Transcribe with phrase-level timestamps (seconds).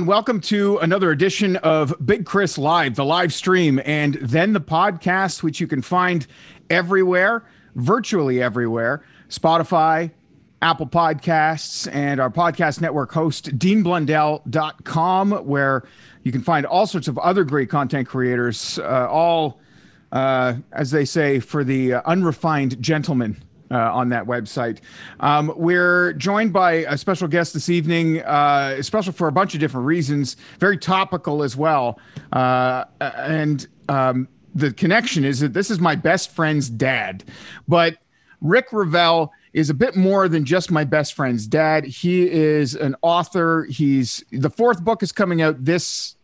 [0.00, 0.16] Everyone.
[0.16, 5.42] Welcome to another edition of Big Chris Live, the live stream, and then the podcast,
[5.42, 6.26] which you can find
[6.70, 10.10] everywhere, virtually everywhere Spotify,
[10.62, 15.82] Apple Podcasts, and our podcast network host, deanblundell.com, where
[16.22, 19.60] you can find all sorts of other great content creators, uh, all,
[20.12, 23.36] uh, as they say, for the uh, unrefined gentleman
[23.70, 24.78] uh, on that website.
[25.20, 29.60] Um, we're joined by a special guest this evening, uh, special for a bunch of
[29.60, 31.98] different reasons, very topical as well.
[32.32, 37.24] Uh, and um, the connection is that this is my best friend's dad.
[37.68, 37.98] But
[38.40, 41.84] Rick Revelle is a bit more than just my best friend's dad.
[41.84, 43.66] He is an author.
[43.68, 46.16] He's the fourth book is coming out this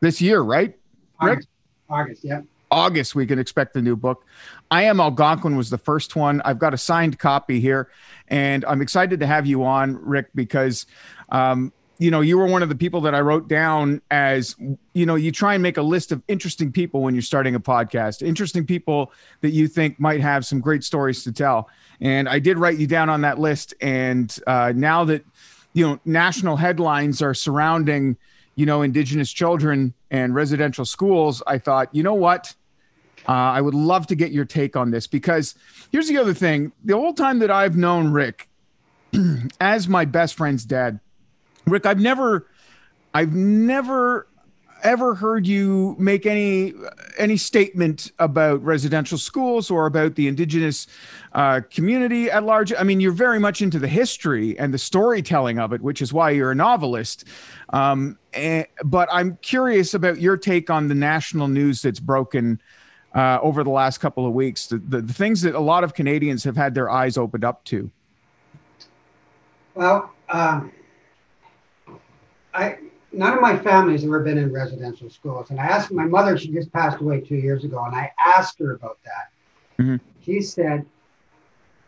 [0.00, 0.76] this year, right?
[1.22, 1.32] Rick?
[1.32, 1.48] August,
[1.88, 2.40] August yeah.
[2.70, 4.24] August, we can expect the new book.
[4.70, 6.42] I Am Algonquin was the first one.
[6.44, 7.88] I've got a signed copy here,
[8.28, 10.86] and I'm excited to have you on, Rick, because
[11.30, 14.56] um, you know you were one of the people that I wrote down as
[14.92, 17.60] you know you try and make a list of interesting people when you're starting a
[17.60, 21.68] podcast, interesting people that you think might have some great stories to tell.
[22.00, 23.74] And I did write you down on that list.
[23.80, 25.24] And uh, now that
[25.72, 28.16] you know national headlines are surrounding
[28.56, 32.54] you know Indigenous children and residential schools, I thought, you know what?
[33.28, 35.54] Uh, I would love to get your take on this because
[35.90, 36.72] here's the other thing.
[36.84, 38.48] The whole time that I've known Rick
[39.60, 41.00] as my best friend's dad,
[41.66, 42.46] Rick, I've never,
[43.12, 44.28] I've never
[44.86, 46.72] ever heard you make any
[47.18, 50.86] any statement about residential schools or about the indigenous
[51.32, 52.72] uh, community at large?
[52.72, 56.12] I mean you're very much into the history and the storytelling of it which is
[56.12, 57.24] why you're a novelist.
[57.70, 62.60] Um, and, but i'm curious about your take on the national news that's broken
[63.14, 65.94] uh, over the last couple of weeks the, the, the things that a lot of
[65.94, 67.90] canadians have had their eyes opened up to.
[69.74, 70.72] Well, um,
[72.54, 72.78] I
[73.12, 76.36] none of my family's ever been in residential schools, and I asked my mother.
[76.36, 79.82] She just passed away two years ago, and I asked her about that.
[79.82, 80.00] Mhm.
[80.20, 80.84] She said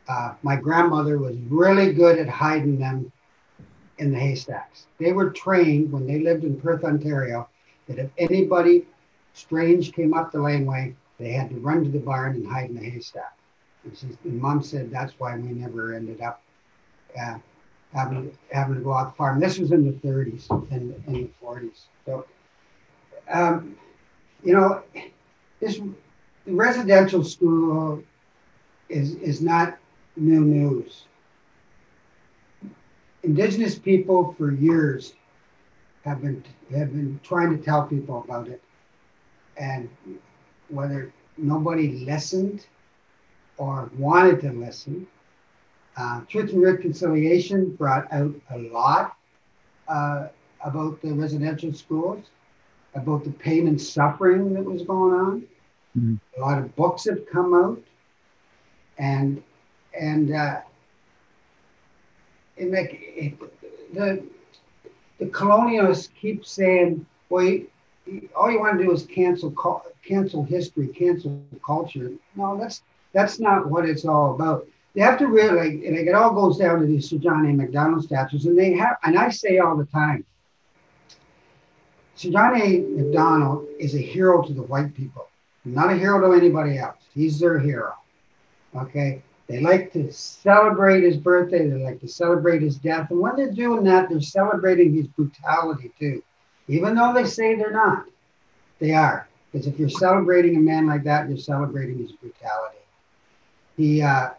[0.09, 3.13] uh, my grandmother was really good at hiding them
[3.99, 4.87] in the haystacks.
[4.99, 7.49] They were trained when they lived in Perth, Ontario,
[7.89, 8.87] that if anybody
[9.35, 12.77] strange came up the laneway, they had to run to the barn and hide in
[12.77, 13.37] the haystack.
[13.85, 16.43] And, she, and mom said that's why we never ended up
[17.21, 17.39] uh,
[17.93, 19.41] having having to go out farm.
[19.41, 21.87] This was in the 30s and in the 40s.
[22.05, 22.27] So,
[23.31, 23.77] um,
[24.43, 24.83] you know,
[25.61, 25.81] this
[26.47, 28.03] residential school
[28.89, 29.79] is is not
[30.17, 31.05] new news.
[33.23, 35.15] Indigenous people for years
[36.05, 38.63] have been have been trying to tell people about it,
[39.57, 39.89] and
[40.69, 42.67] whether nobody listened
[43.59, 45.07] or wanted to listen,
[45.99, 49.13] uh, Truth and Reconciliation brought out a lot
[49.89, 50.27] uh,
[50.65, 52.25] about the residential schools,
[52.95, 55.43] about the pain and suffering that was going on.
[55.99, 56.19] Mhm.
[56.37, 57.79] A lot of books have come out,
[58.99, 59.43] and
[59.99, 60.57] and uh,
[62.57, 63.35] it make it,
[63.95, 64.23] the
[65.19, 67.67] the colonialists keep saying, "Well, you,
[68.07, 69.53] you- all you want to do is cancel
[70.07, 71.91] cancel history, cancel culture."
[72.37, 72.61] No, that's
[73.15, 74.67] that's not what it's all about
[74.99, 77.53] they have to really, and it all goes down to these Sir John A.
[77.53, 80.25] Macdonald statues, and they have, and I say all the time,
[82.17, 82.81] Sir John A.
[82.81, 85.29] Macdonald is a hero to the white people,
[85.65, 86.97] not a hero to anybody else.
[87.15, 87.95] He's their hero.
[88.75, 91.69] Okay, they like to celebrate his birthday.
[91.69, 95.93] They like to celebrate his death, and when they're doing that, they're celebrating his brutality
[95.97, 96.25] too,
[96.67, 98.07] even though they say they're not.
[98.81, 102.79] They are, because if you're celebrating a man like that, you're celebrating his brutality.
[103.77, 104.03] He.
[104.03, 104.31] Uh,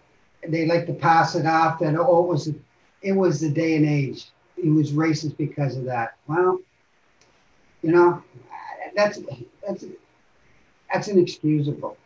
[0.48, 2.54] they like to pass it off that oh it was
[3.02, 4.28] it was the day and age.
[4.56, 6.16] He was racist because of that.
[6.28, 6.60] Well,
[7.82, 8.24] You know,
[8.96, 9.20] that's
[9.66, 9.86] that's
[10.92, 11.98] that's inexcusable,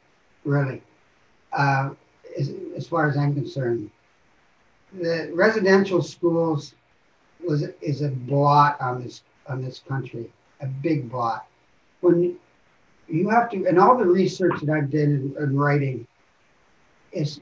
[0.43, 0.81] really,
[1.51, 1.89] uh,
[2.37, 3.89] as, as far as I'm concerned.
[4.93, 6.75] The residential schools
[7.45, 10.31] was is a blot on this on this country,
[10.61, 11.45] a big blot.
[12.01, 12.37] When
[13.07, 16.07] you have to, and all the research that I've done in, in writing
[17.11, 17.41] is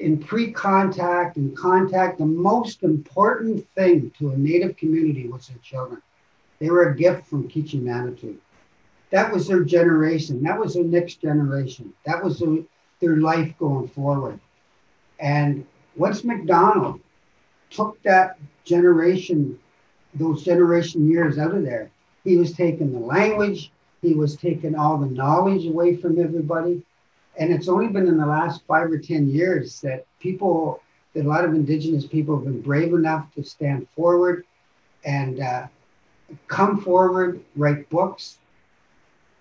[0.00, 2.18] in pre-contact and contact.
[2.18, 6.02] The most important thing to a Native community was their children.
[6.58, 8.36] They were a gift from Kichi Manitou.
[9.10, 10.42] That was their generation.
[10.42, 11.92] That was their next generation.
[12.06, 12.58] That was their,
[13.00, 14.40] their life going forward.
[15.18, 15.66] And
[15.96, 17.00] once Macdonald
[17.70, 19.58] took that generation,
[20.14, 21.90] those generation years out of there,
[22.24, 26.82] he was taking the language, he was taking all the knowledge away from everybody.
[27.40, 30.82] And it's only been in the last five or 10 years that people,
[31.14, 34.44] that a lot of Indigenous people have been brave enough to stand forward
[35.04, 35.66] and uh,
[36.46, 38.38] come forward, write books.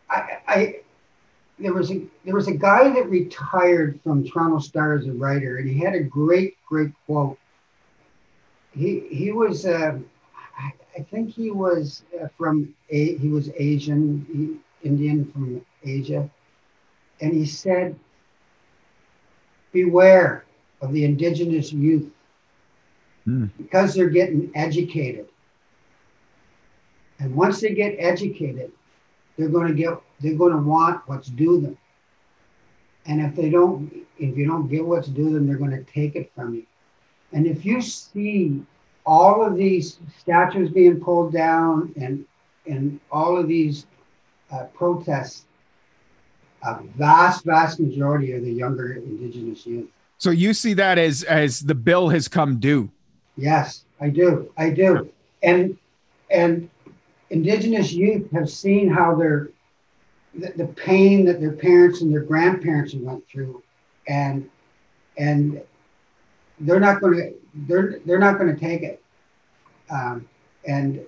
[0.09, 0.75] I, I,
[1.59, 5.57] there was a there was a guy that retired from Toronto Star as a writer,
[5.57, 7.37] and he had a great great quote.
[8.73, 9.99] He he was uh,
[10.97, 16.29] I, think he was uh, from a he was Asian Indian from Asia,
[17.21, 17.97] and he said,
[19.71, 20.45] "Beware
[20.81, 22.11] of the indigenous youth
[23.27, 23.49] mm.
[23.57, 25.27] because they're getting educated,
[27.19, 28.71] and once they get educated,
[29.37, 31.77] they're going to get they're going to want what's due them."
[33.05, 36.15] And if they don't, if you don't get what's due them, they're going to take
[36.15, 36.65] it from you.
[37.31, 38.63] And if you see
[39.05, 42.25] all of these statues being pulled down and
[42.67, 43.87] and all of these
[44.51, 45.45] uh, protests,
[46.63, 49.87] a vast, vast majority of the younger indigenous youth.
[50.17, 52.91] So you see that as as the bill has come due.
[53.37, 54.51] Yes, I do.
[54.57, 55.09] I do.
[55.43, 55.77] And
[56.29, 56.69] and
[57.29, 59.49] indigenous youth have seen how their
[60.35, 63.63] the, the pain that their parents and their grandparents went through
[64.07, 64.49] and
[65.17, 65.61] and
[66.59, 67.33] they're not going to
[67.67, 69.01] they're they're not going to take it.
[69.89, 70.27] Um,
[70.67, 70.99] and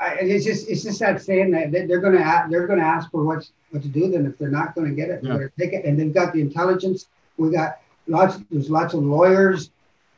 [0.00, 3.10] I, it's just it's just that saying that they're going to they're going to ask
[3.10, 4.10] for what's what to do.
[4.10, 5.84] Then if they're not going to get it, they're going take it.
[5.84, 7.06] And they've got the intelligence.
[7.36, 8.38] We got lots.
[8.50, 9.70] There's lots of lawyers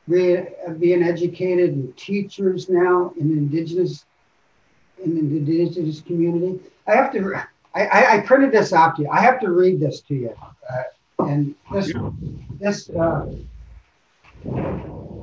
[0.09, 0.47] being,
[0.79, 4.05] being educated and teachers now in indigenous
[5.05, 6.61] in the indigenous community.
[6.87, 7.43] I have to.
[7.75, 9.11] I, I, printed this out to you.
[9.11, 10.35] I have to read this to you.
[10.71, 10.83] Uh,
[11.27, 11.93] and this
[12.59, 13.27] this uh,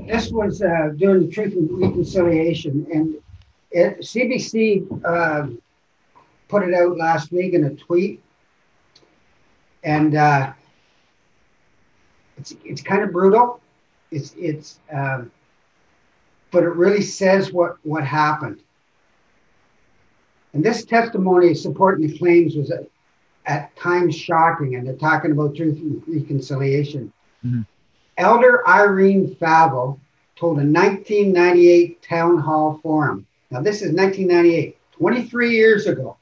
[0.08, 3.16] this was uh, during the Truth and Reconciliation, and
[3.74, 5.48] it, CBC uh,
[6.48, 8.22] put it out last week in a tweet,
[9.84, 10.54] and uh,
[12.38, 13.60] it's it's kind of brutal.
[14.12, 15.32] It's it's, um,
[16.52, 18.60] but it really says what what happened.
[20.54, 22.88] And this testimony supporting the claims was at,
[23.48, 27.12] at times shocking, and they're talking about truth and reconciliation.
[27.44, 27.62] Mm-hmm.
[28.20, 30.00] Elder Irene Favel
[30.36, 33.26] told a 1998 town hall forum.
[33.54, 36.18] Now, this is 1998, 23 years ago.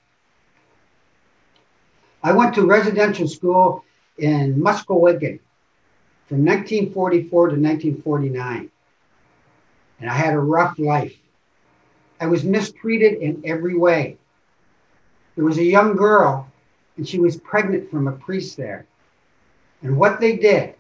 [2.22, 3.86] I went to residential school
[4.18, 5.39] in Muskowekwan
[6.28, 8.69] from 1944 to 1949.
[10.01, 11.16] And I had a rough life.
[12.19, 14.18] I was mistreated in every way.
[15.38, 16.51] There was a young girl,
[16.98, 18.88] and she was pregnant from a priest there.
[19.84, 20.75] And what they did,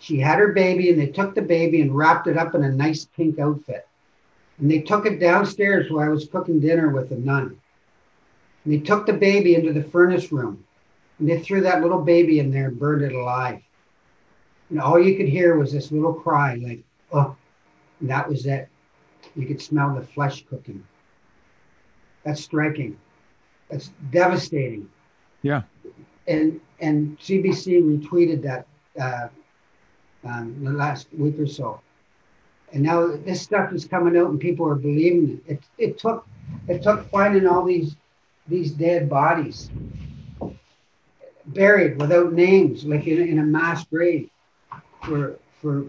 [0.00, 2.72] she had her baby and they took the baby and wrapped it up in a
[2.72, 3.87] nice pink outfit.
[4.58, 7.60] And they took it downstairs while I was cooking dinner with a nun.
[8.64, 10.64] And they took the baby into the furnace room
[11.18, 13.60] and they threw that little baby in there and burned it alive.
[14.70, 17.34] And all you could hear was this little cry, like, oh,
[18.00, 18.68] and that was it.
[19.34, 20.84] You could smell the flesh cooking.
[22.24, 22.98] That's striking.
[23.70, 24.88] That's devastating.
[25.42, 25.62] Yeah.
[26.26, 28.66] And and CBC retweeted that
[29.00, 29.28] uh,
[30.24, 31.80] um, the last week or so.
[32.72, 35.52] And now this stuff is coming out and people are believing it.
[35.52, 36.26] It, it took
[36.66, 37.96] it took finding all these
[38.46, 39.70] these dead bodies
[41.46, 44.30] buried without names, like in, in a mass grave,
[45.02, 45.86] for for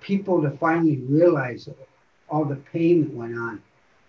[0.00, 1.68] people to finally realize
[2.28, 3.62] all the pain that went on.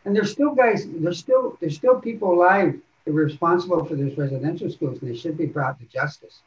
[0.06, 4.18] And there's still guys, there's still there's still people alive that were responsible for these
[4.18, 6.42] residential schools, and they should be brought to justice.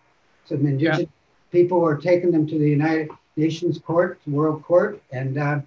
[0.46, 1.10] So the indigenous
[1.52, 5.60] people are taking them to the United Nations Court, World Court, and uh,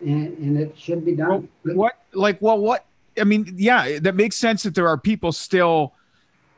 [0.00, 1.48] and, and it should be done.
[1.62, 2.86] What, like, well, what?
[3.18, 5.94] I mean, yeah, that makes sense that there are people still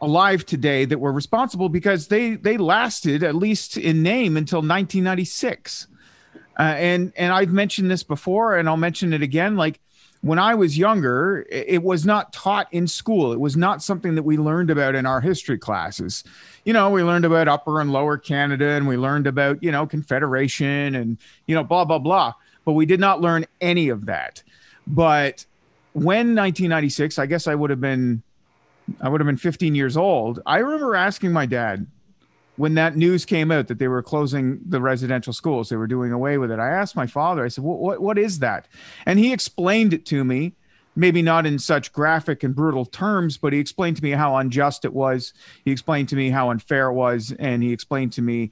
[0.00, 5.88] alive today that were responsible because they they lasted at least in name until 1996.
[6.58, 9.56] Uh, and and I've mentioned this before, and I'll mention it again.
[9.56, 9.80] Like
[10.22, 13.32] when I was younger, it was not taught in school.
[13.32, 16.24] It was not something that we learned about in our history classes.
[16.64, 19.86] You know, we learned about Upper and Lower Canada, and we learned about you know
[19.86, 22.34] Confederation and you know blah blah blah.
[22.64, 24.42] But we did not learn any of that.
[24.86, 25.46] But
[25.92, 28.22] when 1996, I guess I would have been,
[29.00, 30.40] I would have been 15 years old.
[30.46, 31.86] I remember asking my dad
[32.58, 36.12] when that news came out that they were closing the residential schools, they were doing
[36.12, 36.58] away with it.
[36.58, 38.66] I asked my father, I said, what, what, what is that?
[39.06, 40.54] And he explained it to me,
[40.96, 44.84] maybe not in such graphic and brutal terms, but he explained to me how unjust
[44.84, 45.32] it was.
[45.64, 47.32] He explained to me how unfair it was.
[47.38, 48.50] And he explained to me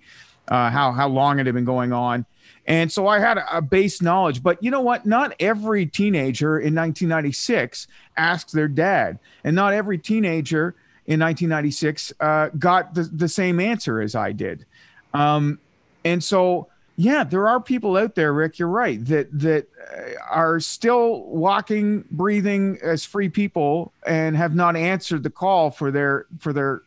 [0.48, 2.24] uh, how, how long it had been going on.
[2.66, 4.42] And so I had a, a, base knowledge.
[4.42, 5.04] But you know what?
[5.04, 12.48] Not every teenager in 1996 asked their dad, and not every teenager in 1996 uh,
[12.58, 14.66] got the, the same answer as I did.
[15.14, 15.58] Um,
[16.04, 18.58] and so, yeah, there are people out there, Rick.
[18.58, 24.76] You're right that that uh, are still walking, breathing as free people, and have not
[24.76, 26.82] answered the call for their for their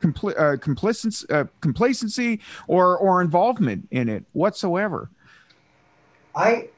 [0.00, 5.10] compl- uh, complacency, uh, complacency or or involvement in it whatsoever.
[6.34, 6.68] I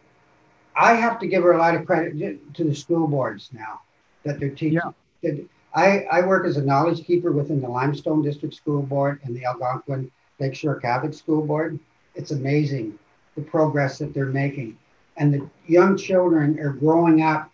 [0.77, 3.81] I have to give her a lot of credit to the school boards now
[4.25, 4.81] that they're teaching.
[5.23, 5.33] Yeah.
[5.75, 9.45] I, I work as a knowledge keeper within the Limestone District School Board and the
[9.45, 11.79] Algonquin Lakeshore Catholic School Board.
[12.15, 12.99] It's amazing
[13.37, 14.79] the progress that they're making.
[15.17, 17.51] And the young children are growing up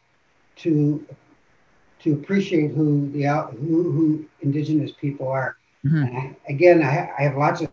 [0.56, 1.04] to
[2.00, 3.24] to appreciate who the
[3.58, 5.56] who, who indigenous people are.
[5.84, 6.16] Mm-hmm.
[6.16, 7.70] I, again, I, I, have lots of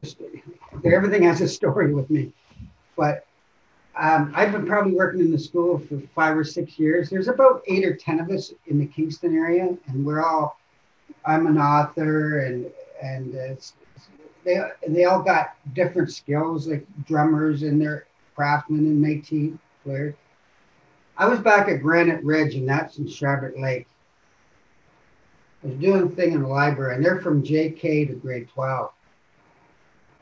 [0.86, 2.32] everything has a story with me,
[2.98, 3.26] but
[4.00, 7.10] um, I've been probably working in the school for five or six years.
[7.10, 10.58] There's about eight or ten of us in the Kingston area, and we're all.
[11.26, 12.72] I'm an author, and
[13.02, 13.74] and it's,
[14.44, 20.16] they they all got different skills, like drummers and they're craftsmen and Métis players.
[21.18, 23.88] I was back at Granite Ridge, and that's in Sharbot Lake.
[25.64, 28.92] I was doing a thing in the library, and they're from JK to grade 12.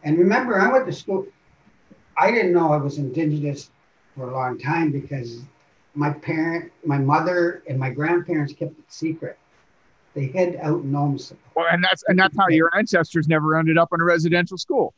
[0.03, 1.25] And remember, I went to school.
[2.19, 3.71] I didn't know I was indigenous
[4.15, 5.41] for a long time because
[5.95, 9.38] my parent, my mother, and my grandparents kept it secret.
[10.13, 11.33] They hid out in gnomes.
[11.55, 14.93] Well, and that's and that's how your ancestors never ended up in a residential school.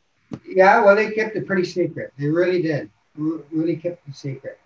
[0.46, 2.12] Yeah, well, they kept it pretty secret.
[2.18, 2.90] They really did.
[3.16, 4.58] Really kept it secret.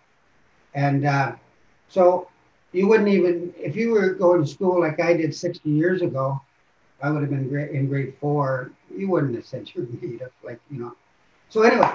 [0.74, 1.32] And uh,
[1.88, 2.28] so
[2.72, 6.40] you wouldn't even, if you were going to school like I did 60 years ago,
[7.02, 8.70] I would have been in grade four.
[8.94, 10.94] You wouldn't have said you're native, like, you know.
[11.48, 11.90] So anyway,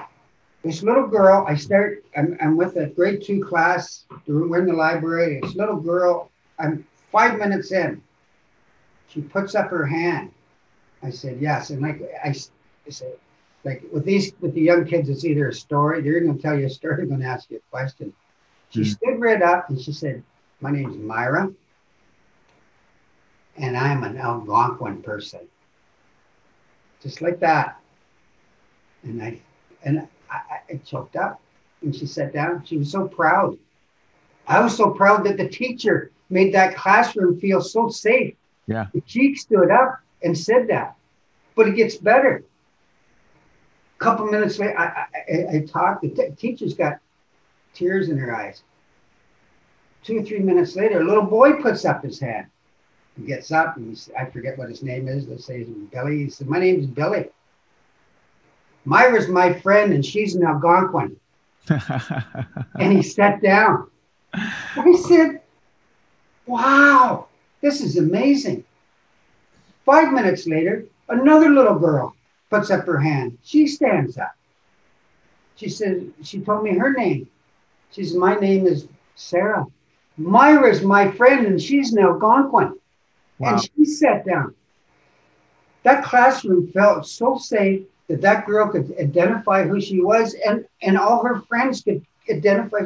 [0.64, 4.74] this little girl, I start, I'm, I'm with a grade two class, we're in the
[4.74, 5.40] library.
[5.42, 8.02] This little girl, I'm five minutes in.
[9.08, 10.32] She puts up her hand.
[11.04, 11.72] I said, yes.
[11.72, 13.14] And like, I, I said,
[13.64, 16.58] like with these, with the young kids, it's either a story, they're going to tell
[16.58, 18.14] you a story, they're going to ask you a question.
[18.70, 18.90] She mm-hmm.
[18.92, 20.24] stood right up and she said,
[20.62, 21.52] my name is Myra,
[23.58, 25.42] and I'm an Algonquin person.
[27.02, 27.80] Just like that.
[29.04, 29.40] And I,
[29.84, 31.42] and I, I choked up
[31.82, 32.64] and she sat down.
[32.66, 33.58] She was so proud.
[34.48, 38.36] I was so proud that the teacher made that classroom feel so safe.
[38.68, 38.88] Yeah.
[39.06, 40.96] She stood up and said that.
[41.56, 42.44] But it gets better.
[44.00, 46.02] A couple minutes later, I, I, I talked.
[46.02, 47.00] The t- teacher's got
[47.74, 48.64] tears in her eyes.
[50.04, 52.48] Two or three minutes later, a little boy puts up his hand.
[53.18, 55.28] He gets up and I forget what his name is.
[55.28, 56.24] Let's say Billy.
[56.24, 57.30] He said, My name's Billy.
[58.86, 61.16] Myra's my friend and she's an Algonquin.
[61.70, 63.88] and he sat down.
[64.34, 65.42] I said,
[66.46, 67.28] Wow,
[67.62, 68.64] this is amazing.
[69.86, 72.16] Five minutes later, another little girl
[72.50, 73.38] puts up her hand.
[73.44, 74.36] She stands up.
[75.56, 77.28] She said, She told me her name.
[77.92, 79.66] She said, My name is Sarah.
[80.18, 82.78] Myra's my friend and she's an Algonquin.
[83.38, 83.54] Wow.
[83.54, 84.56] And she sat down.
[85.84, 90.98] That classroom felt so safe that that girl could identify who she was and, and
[90.98, 92.80] all her friends could identify.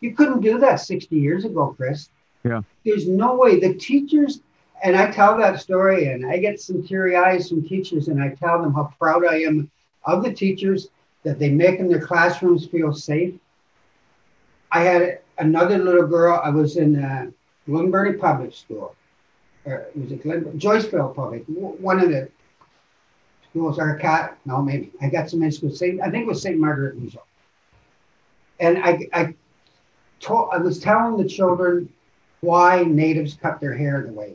[0.00, 2.10] You couldn't do that 60 years ago, Chris.
[2.44, 2.60] Yeah.
[2.84, 3.58] There's no way.
[3.58, 4.42] The teachers,
[4.84, 8.34] and I tell that story and I get some teary eyes from teachers and I
[8.34, 9.70] tell them how proud I am
[10.04, 10.88] of the teachers
[11.22, 13.34] that they make in their classrooms feel safe.
[14.70, 16.40] I had another little girl.
[16.44, 17.30] I was in uh,
[17.66, 18.94] Glenburnie Public School.
[19.64, 21.44] Or was it Glen, Joyceville Public?
[21.46, 22.28] One of the
[23.58, 23.78] schools.
[23.78, 24.38] Our cat.
[24.44, 25.70] No, maybe I got some school.
[25.70, 26.58] Saint, I think it was St.
[26.58, 26.96] Margaret.
[28.60, 29.34] And I, I
[30.20, 31.88] told, I was telling the children
[32.40, 34.34] why natives cut their hair the way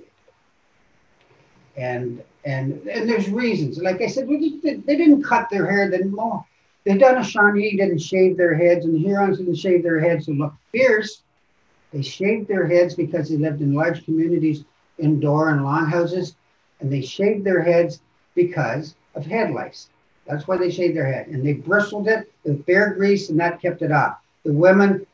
[1.75, 1.82] they.
[1.82, 3.80] And and and there's reasons.
[3.80, 5.89] Like I said, they, didn't cut their hair.
[5.89, 6.46] Then more
[6.86, 10.53] the Shawnee didn't shave their heads, and the Hurons didn't shave their heads to look
[10.72, 11.24] fierce.
[11.94, 14.65] They shaved their heads because they lived in large communities,
[15.00, 16.36] indoor and longhouses,
[16.82, 18.01] and they shaved their heads
[18.36, 19.89] because of head lice.
[20.27, 23.62] That's why they shaved their head, and they bristled it with bear grease, and that
[23.62, 24.17] kept it off.
[24.43, 25.05] The women,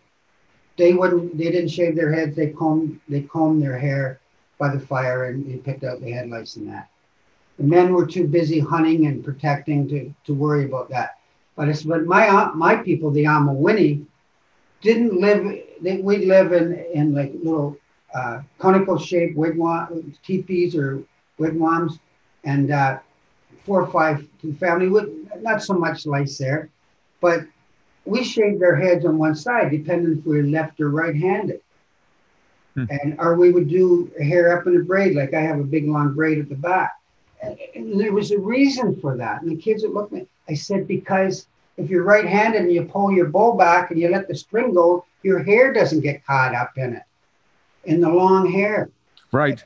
[0.78, 2.36] they wouldn't, they didn't shave their heads.
[2.36, 4.20] They combed, they combed their hair
[4.60, 6.90] by the fire, and they picked out the head lice and that.
[7.58, 11.18] The men were too busy hunting and protecting to, to worry about that.
[11.56, 14.06] But it's but my my people, the Amawini,
[14.82, 15.44] didn't live.
[15.82, 17.76] They, we live in in like little
[18.16, 21.04] uh, conical shaped wigwam teepees or
[21.38, 22.00] wigwams,
[22.46, 23.00] and uh,
[23.70, 24.26] four or five
[24.60, 25.08] family with
[25.42, 26.70] not so much lice there,
[27.22, 27.46] but
[28.04, 31.62] we shaved our heads on one side, depending if we are left or right-handed.
[32.74, 32.86] Hmm.
[32.90, 35.88] And or we would do hair up in a braid, like I have a big
[35.88, 36.94] long braid at the back.
[37.44, 39.44] And, and there was a reason for that.
[39.44, 40.28] And the kids would look at me.
[40.50, 41.46] I said, because
[41.78, 45.06] if you're right-handed and you pull your bow back and you let the string go,
[45.22, 47.04] your hair doesn't get caught up in it,
[47.84, 48.90] in the long hair.
[49.32, 49.64] Right.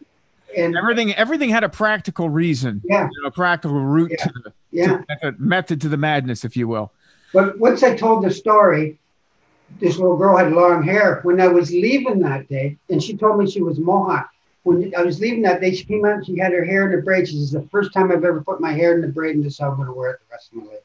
[0.55, 2.81] And everything, everything had a practical reason.
[2.83, 3.10] Yeah.
[3.12, 4.24] You know, a practical route yeah.
[4.24, 4.86] to the yeah.
[4.86, 6.91] to method, method to the madness, if you will.
[7.33, 8.98] But once I told the story,
[9.79, 11.19] this little girl had long hair.
[11.24, 14.29] When I was leaving that day, and she told me she was Mohawk.
[14.63, 16.25] When I was leaving that day, she came out.
[16.25, 17.27] She had her hair in a braid.
[17.27, 19.60] She says, "The first time I've ever put my hair in a braid, and this
[19.60, 20.79] I'm going to wear it the rest of my life."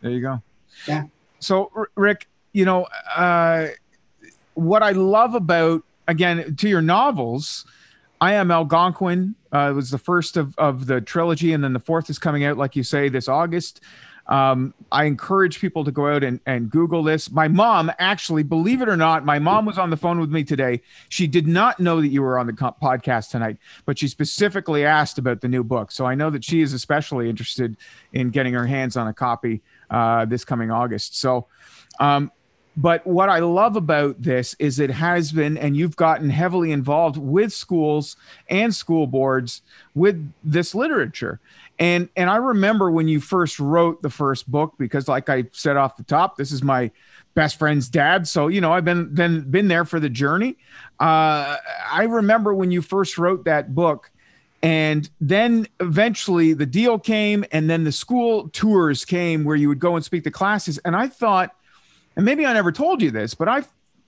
[0.00, 0.42] There you go.
[0.88, 1.04] Yeah.
[1.38, 3.68] So, Rick, you know, uh,
[4.54, 7.66] what I love about, again, to your novels,
[8.20, 12.08] I Am Algonquin uh, was the first of, of the trilogy, and then the fourth
[12.10, 13.80] is coming out, like you say, this August.
[14.26, 17.30] Um, I encourage people to go out and, and Google this.
[17.30, 20.44] My mom, actually, believe it or not, my mom was on the phone with me
[20.44, 20.80] today.
[21.10, 24.84] She did not know that you were on the co- podcast tonight, but she specifically
[24.84, 25.92] asked about the new book.
[25.92, 27.76] So I know that she is especially interested
[28.14, 31.18] in getting her hands on a copy uh, this coming August.
[31.18, 31.48] So,
[32.00, 32.32] um,
[32.76, 37.16] but what I love about this is it has been, and you've gotten heavily involved
[37.16, 38.16] with schools
[38.48, 39.62] and school boards
[39.94, 41.40] with this literature.
[41.78, 45.76] And and I remember when you first wrote the first book, because like I said
[45.76, 46.90] off the top, this is my
[47.34, 48.28] best friend's dad.
[48.28, 50.56] So, you know, I've been then been there for the journey.
[51.00, 51.56] Uh,
[51.90, 54.10] I remember when you first wrote that book.
[54.62, 59.78] And then eventually the deal came, and then the school tours came where you would
[59.78, 60.78] go and speak to classes.
[60.86, 61.54] And I thought,
[62.16, 63.64] and maybe I never told you this, but I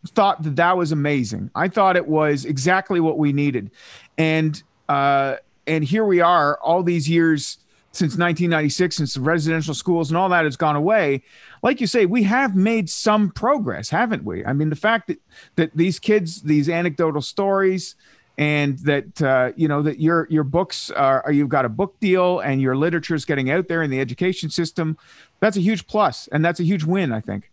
[0.08, 1.50] thought that that was amazing.
[1.54, 3.70] I thought it was exactly what we needed,
[4.18, 7.58] and uh, and here we are, all these years
[7.96, 11.22] since 1996, since the residential schools and all that has gone away.
[11.62, 14.44] Like you say, we have made some progress, haven't we?
[14.44, 15.18] I mean, the fact that
[15.56, 17.96] that these kids, these anecdotal stories,
[18.38, 22.40] and that uh, you know that your your books are you've got a book deal
[22.40, 24.98] and your literature is getting out there in the education system.
[25.40, 27.50] That's a huge plus, and that's a huge win, I think.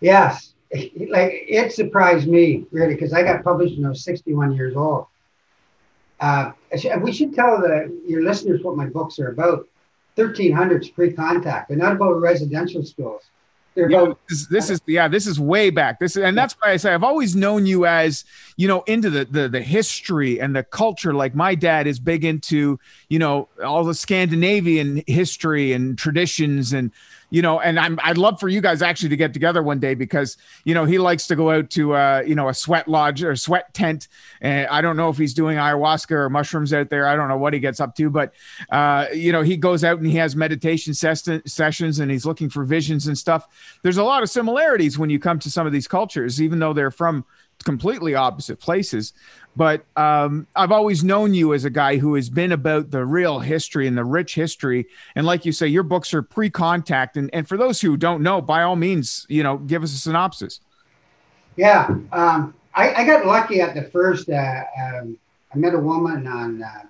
[0.00, 4.76] Yes, like it surprised me really because I got published when I was 61 years
[4.76, 5.06] old.
[6.20, 6.52] Uh,
[7.02, 9.68] we should tell the, your listeners what my books are about.
[10.16, 11.68] 1300s pre-contact.
[11.68, 13.22] They're not about residential schools.
[13.74, 14.18] They're yeah, about.
[14.28, 15.06] This, this, is yeah.
[15.06, 16.00] This is way back.
[16.00, 18.24] This is, and that's why I say I've always known you as
[18.56, 21.12] you know into the the the history and the culture.
[21.12, 26.90] Like my dad is big into you know all the Scandinavian history and traditions and
[27.30, 29.94] you know, and I'm I'd love for you guys actually to get together one day
[29.94, 33.22] because you know he likes to go out to uh, you know a sweat lodge
[33.22, 34.08] or sweat tent.
[34.40, 37.06] And I don't know if he's doing ayahuasca or mushrooms out there.
[37.06, 38.32] I don't know what he gets up to, but
[38.70, 42.48] uh, you know he goes out and he has meditation ses- sessions and he's looking
[42.48, 43.48] for visions and stuff.
[43.82, 46.72] There's a lot of similarities when you come to some of these cultures, even though
[46.72, 47.24] they're from
[47.64, 49.12] completely opposite places.
[49.56, 53.40] But um, I've always known you as a guy who has been about the real
[53.40, 54.86] history and the rich history.
[55.14, 57.16] And like you say, your books are pre-contact.
[57.16, 59.98] And, and for those who don't know, by all means, you know, give us a
[59.98, 60.60] synopsis.
[61.56, 64.28] Yeah, um, I, I, got lucky at the first.
[64.28, 65.16] Uh, um,
[65.54, 66.82] I met a woman on uh,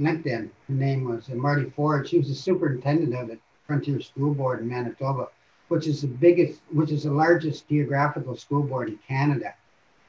[0.00, 0.48] LinkedIn.
[0.66, 2.08] Her name was uh, Marty Ford.
[2.08, 5.28] She was the superintendent of the Frontier School Board in Manitoba,
[5.68, 9.52] which is the biggest, which is the largest geographical school board in Canada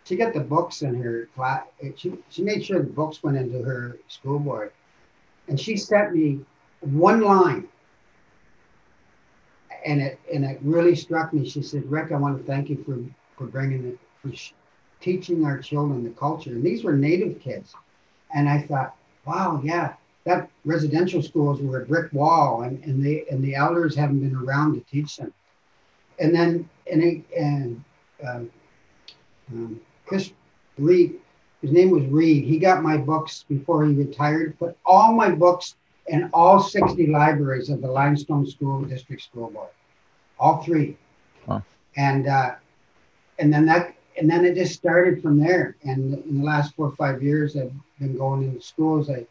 [0.10, 1.66] she got the books in her class.
[1.96, 4.72] She, she made sure the books went into her school board.
[5.48, 6.40] And she sent me
[6.80, 7.68] one line.
[9.86, 11.48] And it, and it really struck me.
[11.48, 12.98] She said, Rick, I want to thank you for,
[13.38, 14.36] for bringing it, for
[15.00, 16.50] teaching our children the culture.
[16.50, 17.76] And these were native kids.
[18.34, 18.96] And I thought,
[19.28, 19.94] wow, yeah,
[20.24, 24.36] that residential schools were a brick wall and, and they and the elders haven't been
[24.36, 25.32] around to teach them.
[26.18, 27.84] And then and, and
[28.28, 28.52] um,
[29.52, 30.34] um, Chris
[30.80, 31.20] Reed,
[31.62, 32.44] his name was Reed.
[32.44, 35.76] He got my books before he retired, put all my books
[36.08, 39.70] in all 60 libraries of the Limestone School District School Board,
[40.40, 40.98] all three.
[41.96, 42.56] And uh,
[43.38, 45.76] and then that and then it just started from there.
[45.84, 49.12] And in the last four or five years, I've been going into schools.
[49.12, 49.28] I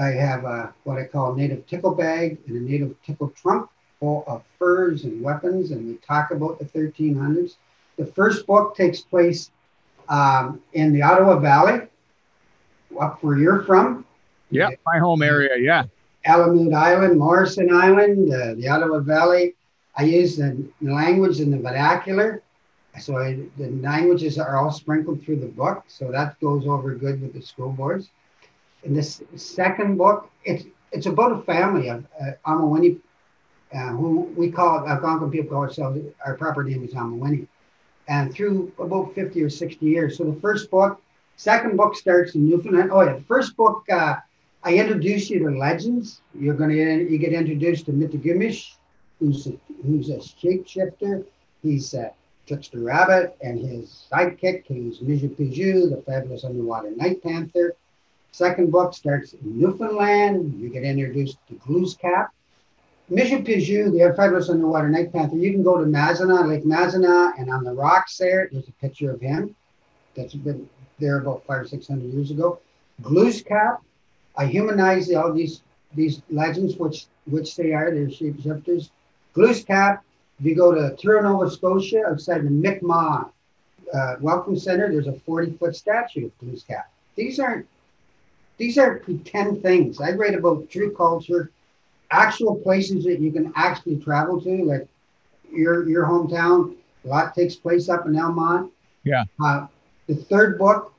[0.00, 3.68] I have a, what I call a native tickle bag and a native tickle trunk
[3.98, 7.56] full of furs and weapons, and we talk about the 1300s.
[7.96, 9.50] The first book takes place
[10.08, 11.80] um, in the Ottawa Valley,
[13.00, 14.04] up where you're from.
[14.50, 15.56] Yeah, my home area.
[15.58, 15.84] Yeah.
[16.26, 19.54] Allumette Island, Morrison Island, uh, the Ottawa Valley.
[19.96, 22.42] I use the language in the vernacular.
[22.98, 25.84] So I, the languages are all sprinkled through the book.
[25.88, 28.10] So that goes over good with the school boards.
[28.84, 32.98] In this second book, it's it's about a family of uh, Amawini,
[33.74, 36.00] uh, who we call Algonquin people call ourselves.
[36.24, 37.46] Our proper name is Amawini,
[38.08, 40.16] and through about fifty or sixty years.
[40.16, 41.00] So the first book,
[41.36, 42.90] second book starts in Newfoundland.
[42.92, 43.84] Oh yeah, the first book.
[43.90, 44.16] Uh,
[44.64, 46.20] I introduce you to legends.
[46.34, 48.74] You're gonna you get introduced to Mitigumish,
[49.20, 49.52] who's a,
[49.86, 51.24] who's a shapeshifter.
[51.62, 52.12] He's a
[52.46, 57.74] Trickster Rabbit and his sidekick, who's Mijipijiu, the fabulous underwater night panther.
[58.32, 60.58] Second book starts in Newfoundland.
[60.60, 61.54] You get introduced to
[63.10, 63.44] Glooscap.
[63.44, 65.36] Mijipijiu, the fabulous underwater night panther.
[65.36, 69.10] You can go to Mazinaw, Lake Mazinaw, and on the rocks there, there's a picture
[69.10, 69.54] of him
[70.14, 70.68] that's been
[70.98, 72.60] there about five or six hundred years ago.
[73.02, 73.78] Glooscap,
[74.36, 75.62] I humanize all these
[75.94, 77.90] these legends, which which they are.
[77.90, 78.90] They're shapeshifters.
[79.34, 80.00] Glooscap.
[80.40, 83.30] If you go to Truro, Nova Scotia, outside the Mi'kmaq
[83.92, 86.84] uh, Welcome Center, there's a 40 foot statue of Glooscap.
[87.16, 87.66] These aren't
[88.58, 90.00] these are pretend things.
[90.00, 91.50] I write about true culture,
[92.10, 94.88] actual places that you can actually travel to, like
[95.52, 96.74] your your hometown.
[97.04, 98.70] A lot takes place up in Elmont.
[99.04, 99.24] Yeah.
[99.42, 99.66] Uh,
[100.06, 100.92] the third book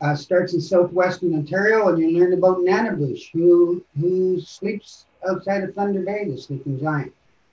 [0.00, 5.74] uh, starts in southwestern Ontario, and you learn about Nanabush, who who sleeps outside of
[5.74, 7.12] Thunder Bay, the sleeping giant.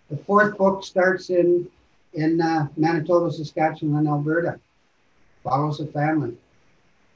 [0.09, 1.67] The fourth book starts in
[2.13, 4.59] in uh, Manitoba, Saskatchewan, and Alberta.
[5.43, 6.37] Follows a family.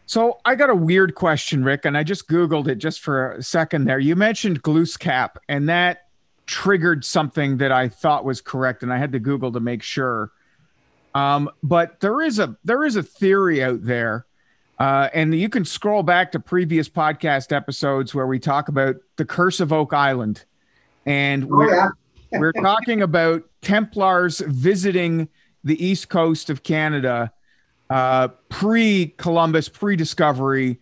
[0.07, 3.43] So I got a weird question, Rick, and I just Googled it just for a
[3.43, 3.99] second there.
[3.99, 6.07] You mentioned Glooscap, and that
[6.45, 10.31] triggered something that I thought was correct, and I had to Google to make sure.
[11.13, 14.25] Um, but there is a there is a theory out there,
[14.79, 19.25] uh, and you can scroll back to previous podcast episodes where we talk about the
[19.25, 20.45] curse of Oak Island,
[21.05, 21.89] and Oh, we're, yeah.
[22.31, 25.27] we're talking about Templars visiting
[25.65, 27.33] the east coast of Canada
[27.89, 30.79] uh, pre Columbus, pre discovery,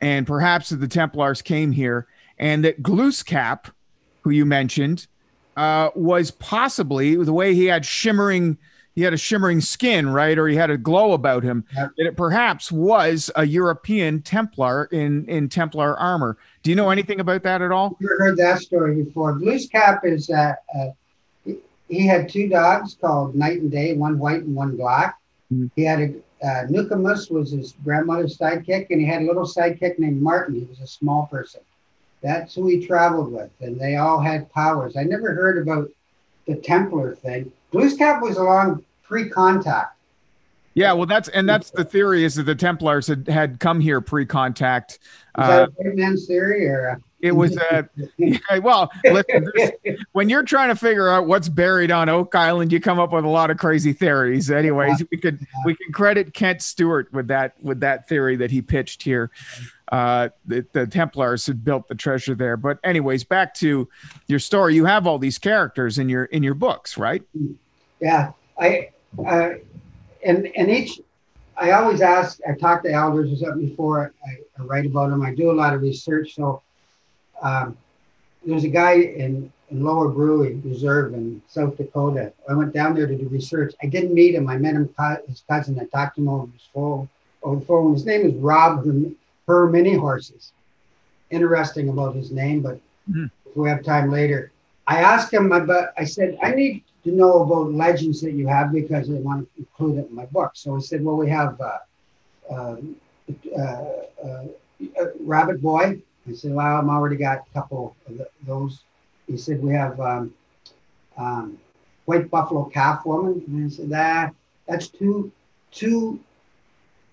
[0.00, 2.06] and perhaps that the Templars came here,
[2.38, 3.70] and that Glooskap,
[4.22, 5.06] who you mentioned,
[5.56, 8.58] uh, was possibly the way he had shimmering.
[8.94, 11.66] He had a shimmering skin, right, or he had a glow about him.
[11.74, 16.38] That it perhaps was a European Templar in in Templar armor.
[16.62, 17.98] Do you know anything about that at all?
[18.00, 19.34] Never heard that story before.
[19.38, 20.86] Glooscap is uh, uh,
[21.88, 25.18] he, had two dogs called Night and Day, one white and one black.
[25.52, 25.70] Mhm.
[25.76, 26.14] He had a
[26.46, 30.54] uh, Nukamus was his grandmother's sidekick, and he had a little sidekick named Martin.
[30.54, 31.60] He was a small person.
[32.22, 34.96] That's who he traveled with, and they all had powers.
[34.96, 35.90] I never heard about
[36.46, 37.52] the Templar thing.
[37.72, 39.96] Glooscap was along pre-contact.
[40.74, 44.00] Yeah, well, that's and that's the theory is that the Templars had, had come here
[44.00, 44.92] pre-contact.
[44.92, 44.98] Is
[45.34, 47.00] Uh, that a white man's theory, or?
[47.20, 47.82] It was uh,
[48.16, 49.50] yeah, well, listen,
[50.12, 53.24] when you're trying to figure out what's buried on Oak Island, you come up with
[53.24, 54.50] a lot of crazy theories.
[54.50, 58.62] Anyways, we could we can credit Kent Stewart with that with that theory that he
[58.62, 59.30] pitched here.
[59.92, 62.56] Uh, the, the Templars had built the treasure there.
[62.56, 63.88] But anyways, back to
[64.26, 64.74] your story.
[64.74, 67.22] You have all these characters in your in your books, right?
[68.00, 68.90] Yeah, I,
[69.24, 69.50] uh,
[70.24, 71.00] and and each,
[71.56, 72.40] I always ask.
[72.48, 75.22] I talk to elders or something before I, I write about them.
[75.22, 76.34] I do a lot of research.
[76.34, 76.62] So,
[77.42, 77.76] um,
[78.44, 82.32] there's a guy in, in Lower Brule Reserve in South Dakota.
[82.48, 83.74] I went down there to do research.
[83.82, 84.48] I didn't meet him.
[84.48, 84.88] I met him,
[85.28, 85.78] his cousin.
[85.80, 87.08] I talked to him over his phone.
[87.42, 87.92] Over the phone.
[87.94, 88.84] His name is Rob
[89.46, 90.52] Her, Many Horses.
[91.30, 93.30] Interesting about his name, but Mhm.
[93.46, 94.52] if we have time later.
[94.86, 95.88] I asked him about.
[95.98, 99.58] I said I need to know about legends that you have because I want to
[99.58, 100.52] include it in my book.
[100.54, 101.78] So he said, well, we have uh,
[102.50, 102.96] um,
[103.56, 104.44] uh, uh,
[105.00, 106.00] uh, Rabbit Boy.
[106.28, 108.80] I said, well, I'm already got a couple of those.
[109.26, 110.34] He said, we have um,
[111.16, 111.58] um,
[112.04, 113.42] White Buffalo Calf Woman.
[113.46, 114.34] And I said, that
[114.66, 115.30] that's too,
[115.70, 116.20] too,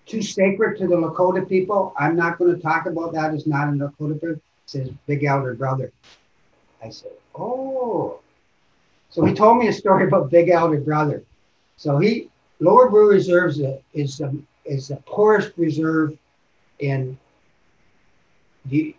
[0.06, 1.94] too sacred to the Lakota people.
[1.98, 3.34] I'm not going to talk about that.
[3.34, 4.14] It's not in Lakota.
[4.14, 5.92] people." Says, Big Elder Brother.
[6.82, 8.20] I said, oh.
[9.10, 11.22] So he told me a story about Big Elder Brother.
[11.76, 14.32] So he Lower Brule Reserve is a, is a,
[14.64, 16.16] is the poorest reserve
[16.78, 17.18] in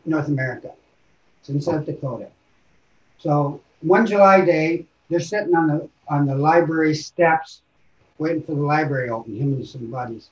[0.06, 0.71] North America.
[1.39, 2.28] It's in South Dakota.
[3.17, 7.62] So one July day, they're sitting on the on the library steps
[8.19, 10.30] waiting for the library open, him and some buddies.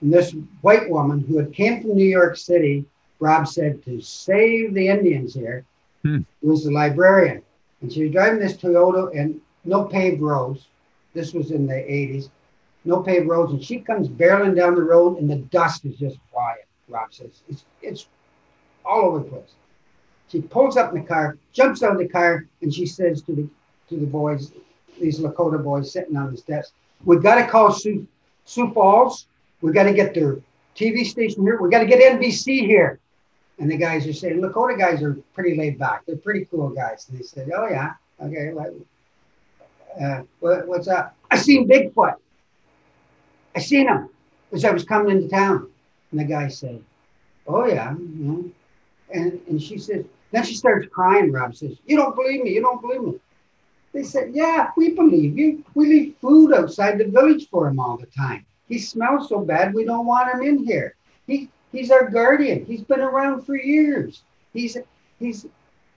[0.00, 2.84] And this white woman who had came from New York City,
[3.18, 5.64] Rob said, to save the Indians here,
[6.02, 6.18] Hmm.
[6.42, 7.42] was the librarian.
[7.80, 10.66] And she was driving this Toyota and no paved roads.
[11.14, 12.28] This was in the 80s.
[12.84, 13.52] No paved roads.
[13.52, 17.40] And she comes barreling down the road and the dust is just flying, Rob says.
[17.48, 18.06] It's, it's
[18.86, 19.54] all over the place.
[20.28, 23.34] She pulls up in the car, jumps out of the car, and she says to
[23.34, 23.48] the
[23.88, 24.52] to the boys,
[25.00, 26.72] these Lakota boys sitting on the steps,
[27.04, 28.06] we got to call Sioux,
[28.44, 29.26] Sioux Falls.
[29.60, 30.38] We got to get their
[30.74, 31.60] TV station here.
[31.60, 32.98] We got to get NBC here.
[33.58, 36.04] And the guys are saying, Lakota guys are pretty laid back.
[36.06, 37.06] They're pretty cool guys.
[37.08, 37.94] And they said, oh, yeah.
[38.20, 38.52] Okay.
[40.00, 41.16] Uh, what, what's up?
[41.30, 42.16] I seen Bigfoot.
[43.54, 44.10] I seen him
[44.52, 45.70] as I was coming into town.
[46.10, 46.82] And the guy said,
[47.46, 47.94] oh, yeah.
[48.18, 48.42] yeah.
[49.12, 51.32] And, and she says, then she starts crying.
[51.32, 52.50] Rob says, you don't believe me.
[52.50, 53.20] You don't believe me.
[53.92, 55.64] They said, yeah, we believe you.
[55.74, 58.44] We leave food outside the village for him all the time.
[58.68, 60.96] He smells so bad, we don't want him in here.
[61.26, 62.66] He, he's our guardian.
[62.66, 64.22] He's been around for years.
[64.52, 64.76] He's,
[65.18, 65.46] he's,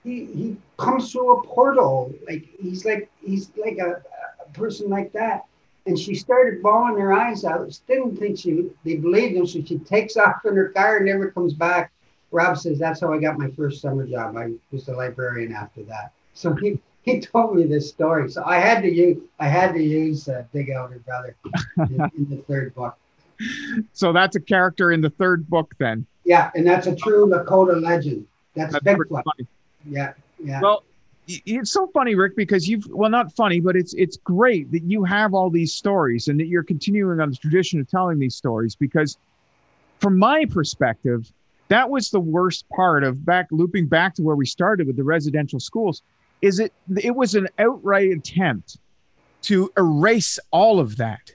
[0.04, 2.14] he, he comes through a portal.
[2.26, 4.02] Like he's like, he's like a,
[4.40, 5.44] a person like that.
[5.86, 7.72] And she started bawling her eyes out.
[7.72, 9.46] She didn't think she, they believed him.
[9.46, 11.92] So she takes off in her car and never comes back.
[12.32, 14.36] Rob says, that's how I got my first summer job.
[14.36, 16.12] I was a librarian after that.
[16.34, 18.30] So he, he told me this story.
[18.30, 21.34] So I had to use I had to use uh, Big Elder Brother
[21.78, 22.96] in, in, the third book.
[23.92, 26.06] So that's a character in the third book, then.
[26.24, 28.26] Yeah, and that's a true Lakota legend.
[28.54, 29.22] That's, that's Bigfoot.
[29.88, 30.12] Yeah,
[30.42, 30.60] yeah.
[30.60, 30.84] Well,
[31.26, 35.04] it's so funny, Rick, because you've well, not funny, but it's it's great that you
[35.04, 38.74] have all these stories and that you're continuing on the tradition of telling these stories.
[38.74, 39.16] Because,
[40.00, 41.32] from my perspective,
[41.70, 45.04] that was the worst part of back looping back to where we started with the
[45.04, 46.02] residential schools
[46.42, 48.76] is it it was an outright attempt
[49.42, 51.32] to erase all of that.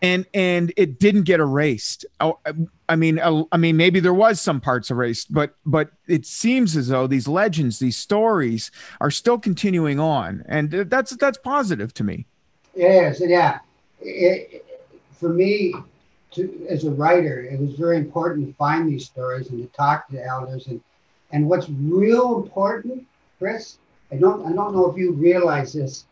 [0.00, 2.06] And and it didn't get erased.
[2.20, 2.38] Oh,
[2.88, 6.88] i mean i mean maybe there was some parts erased but but it seems as
[6.88, 8.70] though these legends these stories
[9.00, 10.44] are still continuing on.
[10.46, 12.26] And that's that's positive to me.
[12.76, 13.58] Yes yeah.
[14.00, 14.64] It,
[15.18, 15.74] for me
[16.34, 20.08] to, as a writer it was very important to find these stories and to talk
[20.08, 20.80] to elders and
[21.32, 23.06] and what's real important
[23.38, 23.78] chris
[24.14, 26.04] I don't I don't know if you realize this.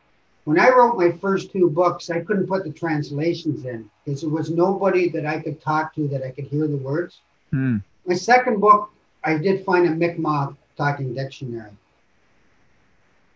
[0.45, 4.31] When I wrote my first two books, I couldn't put the translations in because there
[4.31, 7.21] was nobody that I could talk to that I could hear the words.
[7.51, 7.77] Hmm.
[8.07, 8.91] My second book,
[9.23, 11.71] I did find a Mi'kmaq talking dictionary.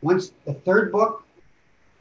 [0.03, 1.25] Once the third book,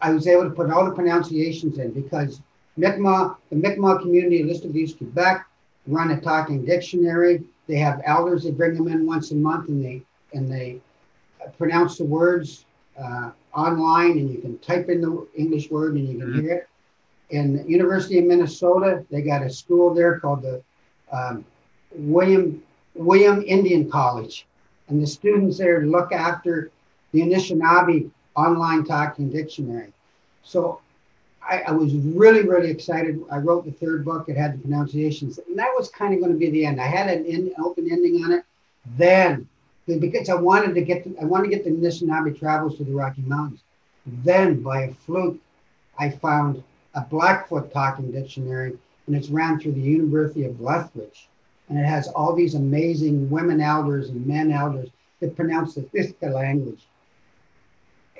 [0.01, 2.41] I was able to put all the pronunciations in because
[2.77, 5.45] Mi'kmaq, the Mi'kmaq community List of East Quebec
[5.87, 7.43] run a talking dictionary.
[7.67, 10.01] They have elders that bring them in once a month and they
[10.33, 10.81] and they
[11.57, 12.65] pronounce the words
[13.01, 16.41] uh, online and you can type in the English word and you can mm-hmm.
[16.41, 16.69] hear it.
[17.29, 20.61] In the University of Minnesota, they got a school there called the
[21.11, 21.45] um,
[21.91, 22.61] William
[22.93, 24.45] William Indian College,
[24.87, 26.71] and the students there look after
[27.11, 29.91] the Anishinaabe online talking dictionary.
[30.43, 30.79] So
[31.47, 33.21] I, I, was really, really excited.
[33.31, 34.29] I wrote the third book.
[34.29, 36.81] It had the pronunciations, and that was kind of going to be the end.
[36.81, 38.43] I had an, in, an open ending on it.
[38.97, 39.47] Then
[39.87, 42.91] because I wanted to get the, I wanted to get the Anishinaabe travels to the
[42.91, 43.61] Rocky Mountains.
[44.05, 45.37] Then by a fluke,
[45.97, 46.63] I found
[46.95, 48.77] a Blackfoot talking dictionary,
[49.07, 51.27] and it's ran through the University of Lethbridge,
[51.69, 56.33] and it has all these amazing women elders and men elders that pronounce the Siksika
[56.33, 56.87] language.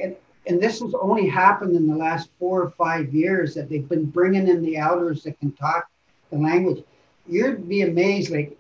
[0.02, 0.16] And
[0.48, 4.06] and this has only happened in the last four or five years that they've been
[4.06, 5.90] bringing in the elders that can talk
[6.32, 6.84] the language.
[7.28, 8.58] You'd be amazed, like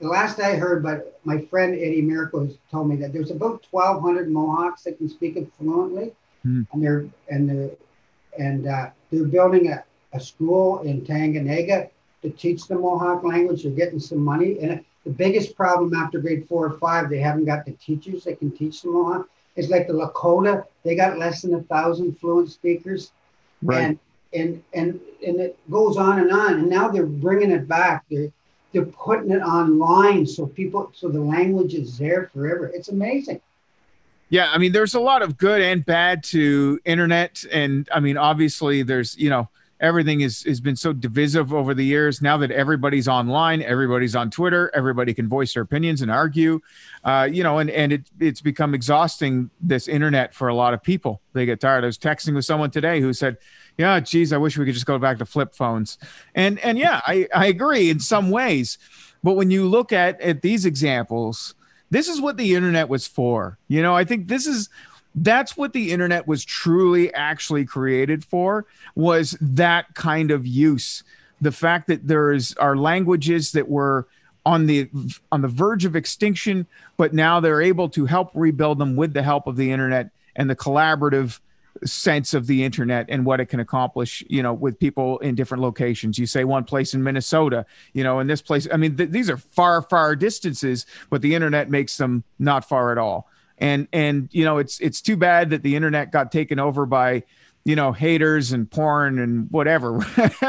[0.00, 3.66] the last I heard, but my friend Eddie Miracle has told me that there's about
[3.70, 6.12] 1,200 Mohawks that can speak it fluently,
[6.46, 6.66] mm.
[6.72, 7.70] and they're and they're
[8.38, 11.90] and uh, they're building a, a school in Tyendinaga
[12.22, 13.64] to teach the Mohawk language.
[13.64, 17.46] They're getting some money, and the biggest problem after grade four or five, they haven't
[17.46, 19.28] got the teachers that can teach the Mohawk.
[19.58, 23.12] It's like the Lakota; they got less than a thousand fluent speakers,
[23.62, 23.82] right.
[23.82, 23.98] and
[24.32, 26.54] and and and it goes on and on.
[26.54, 28.04] And now they're bringing it back.
[28.10, 28.32] They're
[28.72, 33.40] they're putting it online so people so the language is there forever it's amazing
[34.28, 38.16] yeah i mean there's a lot of good and bad to internet and i mean
[38.16, 39.48] obviously there's you know
[39.80, 44.30] everything is has been so divisive over the years now that everybody's online everybody's on
[44.30, 46.60] twitter everybody can voice their opinions and argue
[47.04, 50.82] uh, you know and and it, it's become exhausting this internet for a lot of
[50.82, 53.36] people they get tired i was texting with someone today who said
[53.78, 55.98] yeah, geez, I wish we could just go back to flip phones.
[56.34, 58.76] And and yeah, I, I agree in some ways.
[59.22, 61.54] But when you look at at these examples,
[61.88, 63.56] this is what the internet was for.
[63.68, 64.68] You know, I think this is
[65.14, 71.02] that's what the internet was truly actually created for was that kind of use.
[71.40, 74.06] The fact that there is are languages that were
[74.46, 74.88] on the
[75.30, 76.66] on the verge of extinction
[76.96, 80.48] but now they're able to help rebuild them with the help of the internet and
[80.48, 81.40] the collaborative
[81.84, 85.62] sense of the internet and what it can accomplish you know with people in different
[85.62, 86.18] locations.
[86.18, 89.28] You say one place in minnesota you know in this place i mean th- these
[89.28, 94.28] are far far distances but the internet makes them not far at all and and
[94.32, 97.22] you know it's it's too bad that the internet got taken over by
[97.64, 100.00] you know haters and porn and whatever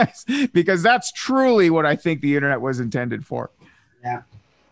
[0.53, 3.49] because that's truly what i think the internet was intended for
[4.03, 4.21] yeah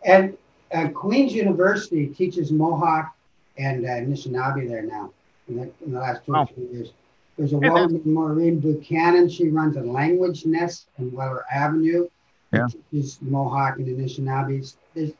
[0.05, 0.37] and
[0.73, 3.13] uh, queens university teaches mohawk
[3.57, 5.11] and uh, Anishinaabe there now
[5.47, 6.91] in the, in the last two or three years.
[7.37, 9.29] There's a woman named Maureen Buchanan.
[9.29, 12.07] She runs a language nest in Weller Avenue.
[12.51, 12.67] Yeah.
[12.91, 14.75] She's Mohawk and Anishinaabe.
[14.93, 15.13] There's,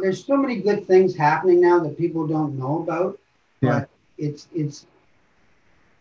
[0.00, 3.18] there's so many good things happening now that people don't know about.
[3.60, 3.80] Yeah.
[3.80, 4.86] But it's it's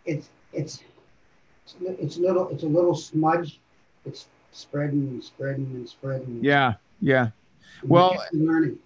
[0.06, 0.84] it's it's
[1.80, 3.60] it's little it's a little smudge.
[4.06, 6.39] It's spreading and spreading and spreading.
[6.41, 7.30] Yeah, yeah.
[7.84, 8.78] Well, learning.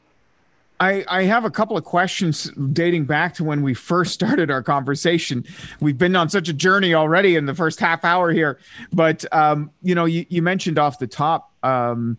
[0.77, 4.61] I, I have a couple of questions dating back to when we first started our
[4.61, 5.45] conversation.
[5.79, 8.59] We've been on such a journey already in the first half hour here,
[8.91, 12.17] but um, you know, you, you mentioned off the top, um,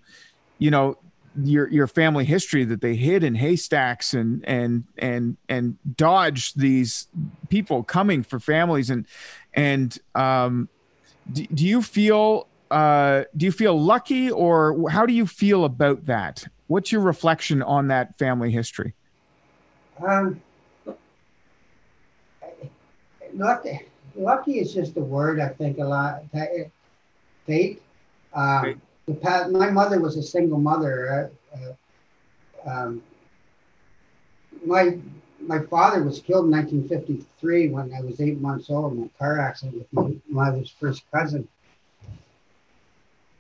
[0.59, 0.97] you know,
[1.43, 7.09] your your family history that they hid in haystacks and and and and dodged these
[7.49, 9.07] people coming for families and
[9.55, 10.69] and um,
[11.33, 16.07] do, do you feel uh, do you feel lucky or how do you feel about
[16.07, 16.45] that?
[16.67, 18.95] What's your reflection on that family history?
[20.05, 20.43] Um,
[23.35, 26.25] lucky, lucky is just a word I think a lot.
[27.47, 27.83] Fate.
[28.35, 28.81] Um,
[29.15, 31.31] past, my mother was a single mother.
[31.55, 33.03] Uh, um,
[34.65, 34.99] my
[35.41, 39.39] my father was killed in 1953 when I was eight months old in a car
[39.39, 41.47] accident with my mother's first cousin.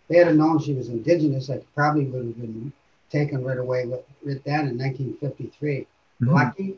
[0.08, 2.72] They had known she was indigenous, I probably would have been
[3.10, 5.80] taken right away with, with then in 1953.
[5.80, 6.32] Mm-hmm.
[6.32, 6.74] Lucky,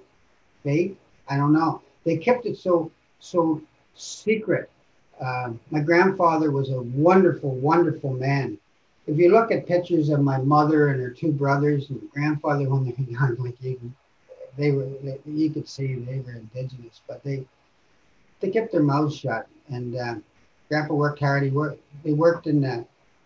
[0.65, 0.97] fate,
[1.29, 1.83] I don't know.
[2.05, 3.61] They kept it so so
[3.95, 4.71] secret.
[5.21, 8.57] Uh, my grandfather was a wonderful, wonderful man.
[9.09, 12.85] If you look at pictures of my mother and her two brothers and grandfather when
[12.85, 13.81] they were young, like you,
[14.59, 17.47] they were, they, you could see they were indigenous, but they
[18.41, 19.49] they kept their mouths shut.
[19.69, 20.17] And uh,
[20.69, 21.43] Grandpa worked hard.
[21.43, 21.81] He worked.
[22.05, 22.85] They worked in the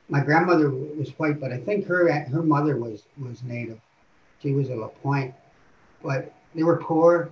[0.09, 3.81] my grandmother was white, but I think her her mother was was native.
[4.40, 5.35] She was a Lapointe,
[6.01, 7.31] but they were poor.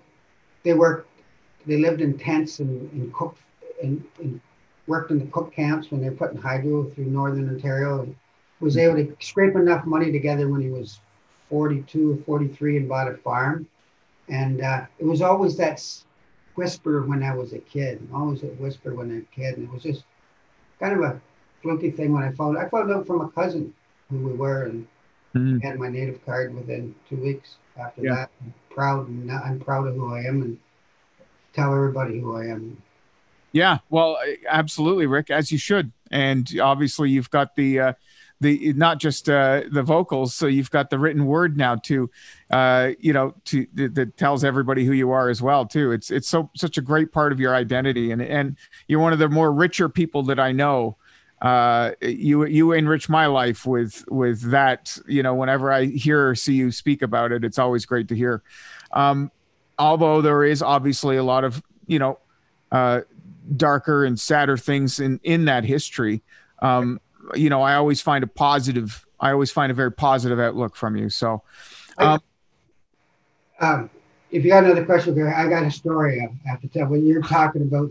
[0.64, 1.08] They worked.
[1.66, 3.38] They lived in tents and, and cooked
[3.80, 4.40] and, and
[4.88, 8.02] worked in the cook camps when they're putting hydro through northern Ontario.
[8.02, 8.16] And
[8.60, 11.00] was able to scrape enough money together when he was
[11.48, 13.66] 42 or 43 and bought a farm.
[14.28, 15.84] And uh, it was always that
[16.54, 19.56] whisper when I was a kid, always a whisper when I was a kid.
[19.56, 20.04] And it was just
[20.78, 21.20] kind of a
[21.62, 23.74] fluky thing when I found I found out from a cousin
[24.08, 24.86] who we were and
[25.34, 25.58] mm-hmm.
[25.58, 28.14] had my native card within two weeks after yeah.
[28.14, 28.30] that.
[28.40, 30.58] I'm proud and I'm proud of who I am and
[31.52, 32.80] tell everybody who I am.
[33.52, 34.16] Yeah, well,
[34.48, 35.90] absolutely, Rick, as you should.
[36.12, 37.92] And obviously, you've got the uh,
[38.40, 42.10] the not just uh, the vocals, so you've got the written word now too.
[42.50, 45.92] Uh, you know, to that tells everybody who you are as well too.
[45.92, 48.56] It's it's so such a great part of your identity, and and
[48.88, 50.96] you're one of the more richer people that I know
[51.42, 54.96] uh, you you enrich my life with with that.
[55.06, 58.16] You know, whenever I hear or see you speak about it, it's always great to
[58.16, 58.42] hear.
[58.92, 59.30] Um,
[59.78, 62.18] although there is obviously a lot of you know
[62.72, 63.00] uh,
[63.56, 66.22] darker and sadder things in in that history.
[66.60, 67.00] Um,
[67.34, 69.06] you know, I always find a positive.
[69.18, 71.10] I always find a very positive outlook from you.
[71.10, 71.42] So.
[71.98, 72.20] Um,
[73.60, 73.90] um,
[74.30, 76.86] if you got another question, I got a story I have to tell.
[76.86, 77.90] When you're talking about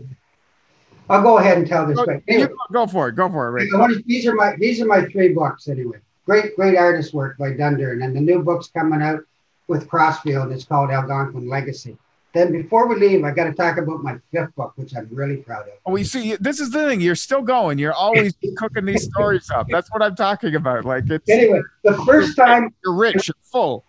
[1.10, 1.96] I'll go ahead and tell this.
[1.96, 3.16] Go, anyway, go for it.
[3.16, 4.06] Go for it, Rick.
[4.06, 5.98] these are my these are my three books anyway.
[6.24, 9.20] Great great artist work by Dundurn, and the new book's coming out
[9.66, 10.52] with Crossfield.
[10.52, 11.98] It's called Algonquin Legacy.
[12.32, 15.38] Then before we leave, I got to talk about my fifth book, which I'm really
[15.38, 15.74] proud of.
[15.84, 16.36] Oh, we see.
[16.36, 17.00] This is the thing.
[17.00, 17.78] You're still going.
[17.78, 19.66] You're always cooking these stories up.
[19.68, 20.84] That's what I'm talking about.
[20.84, 21.62] Like it's anyway.
[21.82, 23.84] The first time you're rich, you're full.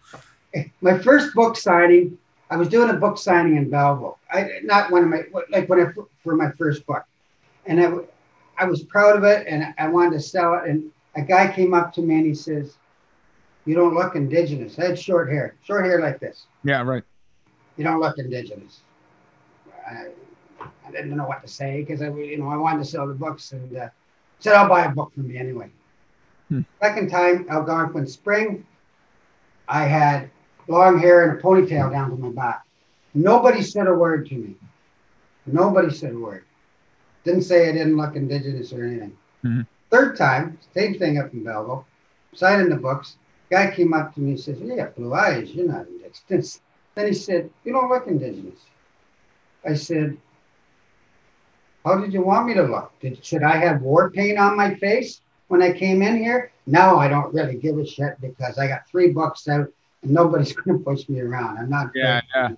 [0.81, 2.17] My first book signing.
[2.49, 4.17] I was doing a book signing in Belleville.
[4.29, 5.91] I not one of my like when I
[6.23, 7.05] for my first book
[7.65, 7.93] and I,
[8.57, 10.69] I was proud of it and I wanted to sell it.
[10.69, 12.75] And a guy came up to me and he says,
[13.65, 14.77] You don't look indigenous.
[14.79, 16.45] I had short hair, short hair like this.
[16.63, 17.03] Yeah, right.
[17.78, 18.82] You don't look indigenous.
[19.88, 20.07] I,
[20.59, 23.13] I didn't know what to say because I, you know, I wanted to sell the
[23.13, 23.89] books and uh,
[24.39, 25.69] said, I'll buy a book from me anyway.
[26.49, 26.61] Hmm.
[26.82, 28.65] Second time, Algonquin Spring,
[29.67, 30.30] I had
[30.67, 32.63] long hair and a ponytail down to my back.
[33.13, 34.55] Nobody said a word to me.
[35.45, 36.43] Nobody said a word.
[37.24, 39.17] Didn't say I didn't look indigenous or anything.
[39.43, 39.67] Mhm.
[39.89, 41.86] Third time, same thing up in Belleville,
[42.34, 43.17] signing the books.
[43.49, 46.61] Guy came up to me and says, "Yeah, blue eyes, you're not indigenous.
[46.95, 48.59] Then he said, You don't look indigenous.
[49.65, 50.17] I said,
[51.85, 52.91] How did you want me to look?
[52.99, 56.51] Did, should I have war paint on my face when I came in here?
[56.67, 59.67] No, I don't really give a shit because I got three bucks out
[60.03, 61.57] and nobody's going to push me around.
[61.57, 61.91] I'm not.
[61.95, 62.49] Yeah, yeah.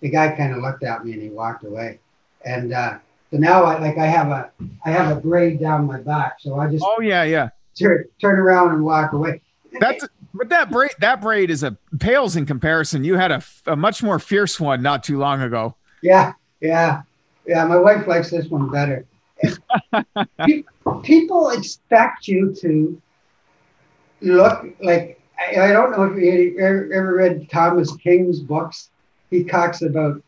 [0.00, 1.98] The guy kind of looked at me and he walked away.
[2.44, 2.98] And uh,
[3.30, 4.50] so now I like I have a
[4.84, 7.50] I have a braid down my back, so I just Oh yeah, yeah.
[7.78, 9.42] turn, turn around and walk away.
[9.78, 13.04] That's but that braid that braid is a pales in comparison.
[13.04, 15.74] You had a, a much more fierce one not too long ago.
[16.02, 17.02] Yeah, yeah,
[17.46, 17.64] yeah.
[17.64, 19.04] My wife likes this one better.
[21.02, 23.00] People expect you to
[24.20, 28.90] look like I, don't know if you ever, ever read Thomas King's books.
[29.30, 30.22] He talks about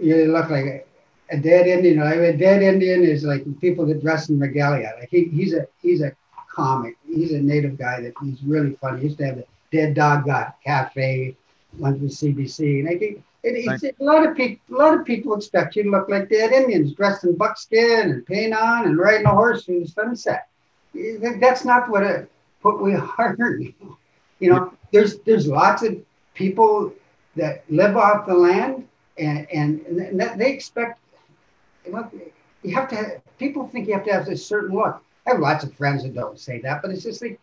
[0.00, 0.84] you look like a,
[1.30, 1.98] a dead Indian.
[1.98, 4.92] Like a dead Indian is like people that dress in regalia.
[5.00, 6.12] Like he, he's a he's a
[6.54, 6.96] comic.
[7.16, 9.00] He's a native guy that he's really funny.
[9.00, 11.36] He used to have the Dead Dog Got Cafe,
[11.78, 14.76] went with CBC, and I think it, a lot of people.
[14.76, 18.26] A lot of people expect you to look like dead Indians, dressed in buckskin and
[18.26, 20.48] paint on and riding a horse through the sunset.
[21.40, 22.26] That's not what a,
[22.62, 23.36] what we are.
[24.40, 25.96] You know, there's there's lots of
[26.34, 26.92] people
[27.36, 28.86] that live off the land,
[29.18, 30.98] and and, and that they expect.
[31.88, 32.12] Look,
[32.62, 32.96] you have to.
[32.96, 35.02] Have, people think you have to have a certain look.
[35.26, 37.40] I have lots of friends that don't say that, but it's just like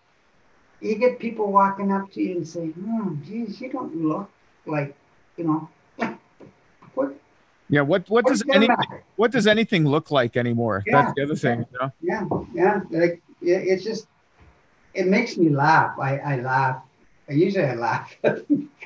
[0.80, 4.30] you get people walking up to you and say, "Hmm, geez, you don't look
[4.66, 4.96] like,
[5.38, 5.70] you know,
[6.94, 7.16] what."
[7.70, 9.04] Yeah, what what does any matter?
[9.16, 10.84] what does anything look like anymore?
[10.86, 11.02] Yeah.
[11.02, 11.66] That's the other thing.
[11.72, 11.92] You know?
[12.02, 12.82] Yeah, yeah.
[12.90, 14.08] Like yeah, it's just
[14.94, 15.98] it makes me laugh.
[16.00, 16.82] I, I laugh.
[17.30, 18.16] I usually I laugh.
[18.22, 18.44] what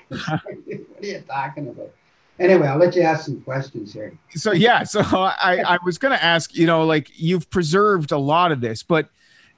[0.10, 0.56] are
[1.02, 1.92] you talking about?
[2.40, 4.14] Anyway, I'll let you ask some questions here.
[4.36, 8.18] So yeah, so I I was going to ask, you know, like you've preserved a
[8.18, 9.10] lot of this, but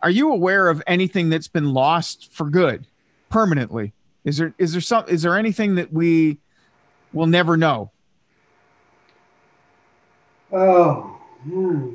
[0.01, 2.87] are you aware of anything that's been lost for good,
[3.29, 3.93] permanently?
[4.23, 6.37] Is there is there some is there anything that we
[7.11, 7.91] will never know?
[10.51, 11.93] Oh, hmm.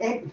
[0.00, 0.28] It-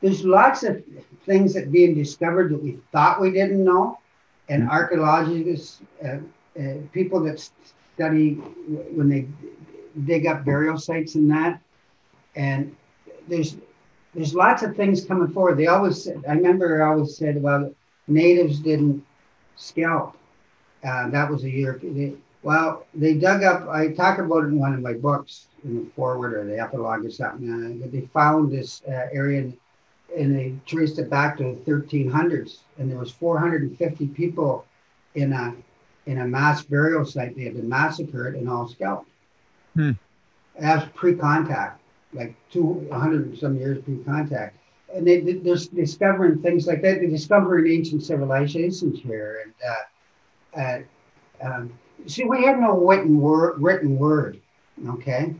[0.00, 0.84] there's lots of
[1.24, 3.98] things that being discovered that we thought we didn't know,
[4.48, 6.18] and archaeologists, uh,
[6.60, 7.40] uh, people that
[7.94, 9.26] study when they
[10.04, 11.60] dig up burial sites and that,
[12.36, 12.74] and
[13.28, 13.56] there's
[14.14, 15.58] there's lots of things coming forward.
[15.58, 17.74] They always said, I remember I always said, well,
[18.06, 19.04] natives didn't
[19.56, 20.16] scalp.
[20.84, 22.22] Uh, that was a European.
[22.42, 23.68] Well, they dug up.
[23.68, 27.04] I talk about it in one of my books, in the forward or the epilogue
[27.04, 27.82] or something.
[27.82, 29.50] Uh, they found this uh, area,
[30.16, 34.64] and they traced it back to the 1300s, and there was 450 people
[35.14, 35.54] in a
[36.06, 37.34] in a mass burial site.
[37.36, 39.08] They had been massacred and all scalped.
[39.74, 39.92] Hmm.
[40.58, 41.80] That's pre-contact,
[42.12, 44.56] like 200 and some years pre-contact.
[44.94, 47.00] And they, they- they're discovering things like that.
[47.00, 49.54] They're discovering ancient civilizations here, and
[50.56, 50.78] uh, uh,
[51.48, 51.72] um,
[52.06, 53.60] see, we have no written word.
[53.60, 54.40] Written word,
[54.90, 55.34] okay?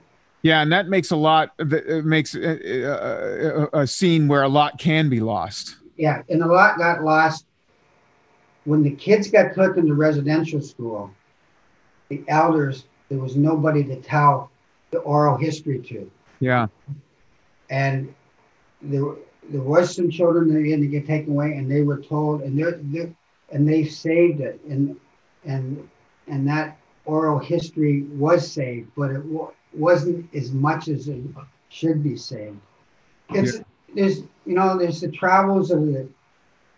[0.44, 1.52] Yeah, and that makes a lot.
[1.58, 5.76] Uh, it uh, makes a, a, a scene where a lot can be lost.
[5.96, 7.46] Yeah, and a lot got lost
[8.66, 11.10] when the kids got put into residential school.
[12.10, 14.50] The elders, there was nobody to tell
[14.90, 16.66] the oral history to, Yeah,
[17.70, 18.14] and
[18.82, 19.14] there
[19.48, 22.58] there was some children that had to get taken away, and they were told, and
[22.58, 23.14] they
[23.50, 24.94] and they saved it, and
[25.46, 25.88] and
[26.28, 26.76] and that
[27.06, 31.22] oral history was saved, but it wa- wasn't as much as it
[31.68, 32.58] should be saved.
[33.30, 33.60] It's
[33.94, 36.08] there's you know there's the travels of the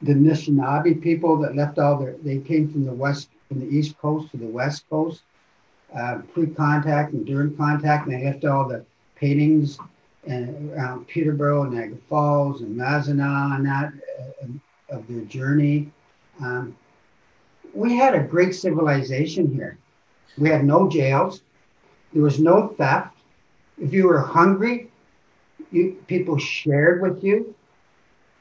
[0.03, 3.97] the Anishinaabe people that left all their they came from the west from the east
[3.99, 5.22] coast to the west coast
[5.94, 8.84] uh, pre-contact and during contact, and they left all the
[9.14, 9.78] paintings
[10.26, 15.90] and around Peterborough and Niagara Falls and Mazinaw and that uh, of their journey.
[16.40, 16.76] Um,
[17.72, 19.78] we had a great civilization here.
[20.38, 21.42] We had no jails.
[22.16, 23.14] There was no theft.
[23.78, 24.90] If you were hungry,
[25.70, 27.54] you people shared with you.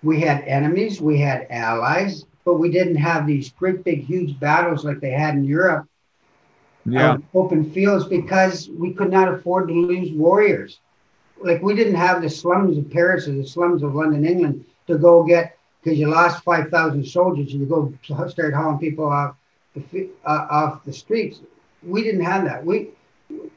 [0.02, 4.86] We had enemies, we had allies, but we didn't have these great big huge battles
[4.86, 5.90] like they had in Europe
[6.86, 10.80] yeah, in open fields because we could not afford to lose warriors.
[11.44, 14.98] Like we didn't have the slums of Paris or the slums of London, England to
[14.98, 17.94] go get because you lost five thousand soldiers and you go
[18.30, 19.36] start hauling people off
[19.76, 21.42] the uh, off the streets.
[21.84, 22.66] We didn't have that.
[22.66, 22.92] We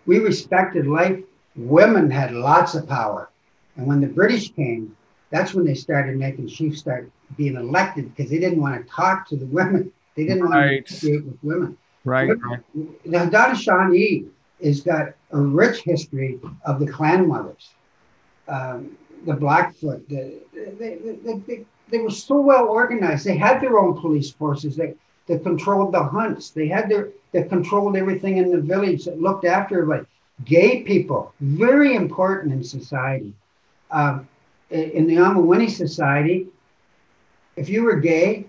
[0.09, 1.21] we respected life.
[1.55, 3.31] Women had lots of power,
[3.77, 4.97] and when the British came,
[5.31, 9.29] that's when they started making chiefs start being elected because they didn't want to talk
[9.29, 9.93] to the women.
[10.17, 11.77] They didn't want to negotiate with women.
[12.05, 12.31] Right.
[12.31, 12.61] right.
[12.75, 14.29] The Haudenosaunee
[14.65, 17.71] has got a rich history of the clan mothers.
[18.49, 18.97] Um,
[19.27, 23.27] the Blackfoot, the, they, they, they, they, were so well organized.
[23.27, 24.95] They had their own police forces They,
[25.27, 26.51] that controlled the hunts.
[26.51, 30.07] They had their that controlled everything in the village that looked after everybody.
[30.45, 33.35] Gay people, very important in society.
[33.91, 34.29] Um,
[34.71, 36.47] in the Amawini society,
[37.57, 38.47] if you were gay,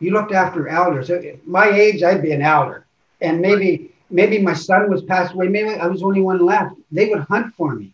[0.00, 1.10] you looked after elders.
[1.46, 2.86] my age, I'd be an elder,
[3.20, 5.48] and maybe maybe my son was passed away.
[5.48, 6.76] Maybe I was the only one left.
[6.92, 7.92] They would hunt for me.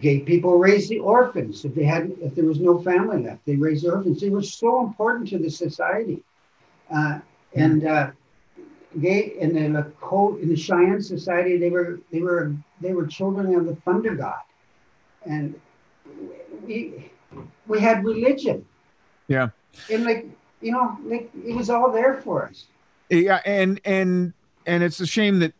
[0.00, 3.46] Gay people raised the orphans if they had if there was no family left.
[3.46, 4.20] They raised the orphans.
[4.20, 6.22] They were so important to the society,
[6.94, 7.20] uh,
[7.54, 8.10] and uh,
[9.00, 13.54] gay in the Lakota, in the Cheyenne society, they were they were they were children
[13.54, 14.40] of the thunder god,
[15.26, 15.58] and
[16.66, 17.10] we
[17.66, 18.64] we had religion.
[19.28, 19.48] Yeah,
[19.90, 20.28] and like
[20.60, 22.66] you know, like it was all there for us.
[23.10, 24.32] Yeah, and and
[24.66, 25.54] and it's a shame that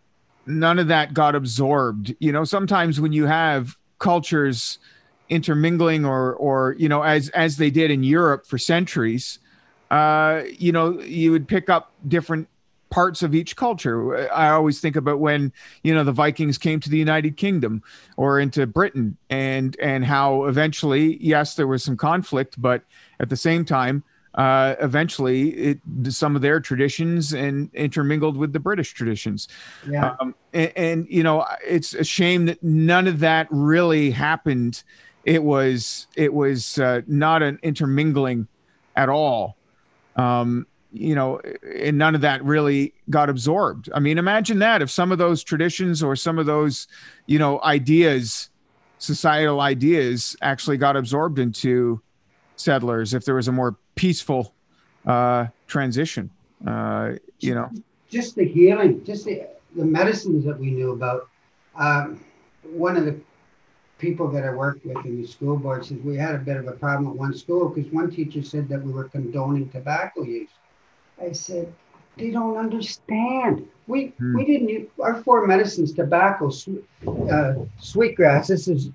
[0.47, 2.15] none of that got absorbed.
[2.19, 4.79] You know, sometimes when you have cultures
[5.29, 9.39] intermingling or or you know as as they did in Europe for centuries,
[9.91, 12.49] uh, you know, you would pick up different
[12.95, 14.33] parts of each culture.
[14.33, 17.83] I always think about when you know the Vikings came to the United Kingdom
[18.17, 22.83] or into Britain, and and how eventually, yes, there was some conflict, but
[23.19, 24.05] at the same time,
[24.37, 29.49] uh, eventually it, some of their traditions and intermingled with the British traditions.
[29.91, 30.15] Yeah.
[30.21, 34.85] Um, and, and, you know, it's a shame that none of that really happened.
[35.25, 38.47] It was it was uh, not an intermingling
[38.95, 39.57] at all.
[40.15, 41.41] Um, you know,
[41.77, 43.91] and none of that really got absorbed.
[43.93, 46.87] I mean, imagine that if some of those traditions or some of those,
[47.27, 48.49] you know, ideas,
[48.99, 52.01] societal ideas actually got absorbed into
[52.55, 54.55] settlers, if there was a more peaceful
[55.05, 56.31] uh, transition.
[56.65, 57.69] Uh, you know,
[58.09, 61.29] just the healing, just the, the medicines that we knew about.
[61.75, 62.25] Um,
[62.63, 63.19] one of the
[63.99, 66.69] people that I worked with in the school board says we had a bit of
[66.69, 70.51] a problem at one school because one teacher said that we were condoning tobacco use.
[71.21, 71.73] I said,
[72.17, 73.69] they don't understand.
[73.87, 74.37] We hmm.
[74.37, 76.85] we didn't use our four medicines: tobacco, sweet,
[77.31, 78.49] uh, sweetgrass.
[78.49, 78.91] This is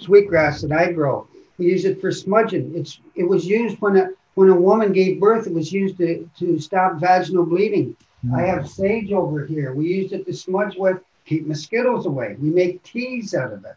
[0.00, 1.26] sweetgrass that I grow.
[1.58, 2.72] We use it for smudging.
[2.74, 5.46] It's it was used when a when a woman gave birth.
[5.46, 7.96] It was used to to stop vaginal bleeding.
[8.26, 8.38] Mm.
[8.38, 9.74] I have sage over here.
[9.74, 12.36] We used it to smudge with, keep mosquitoes away.
[12.40, 13.76] We make teas out of it.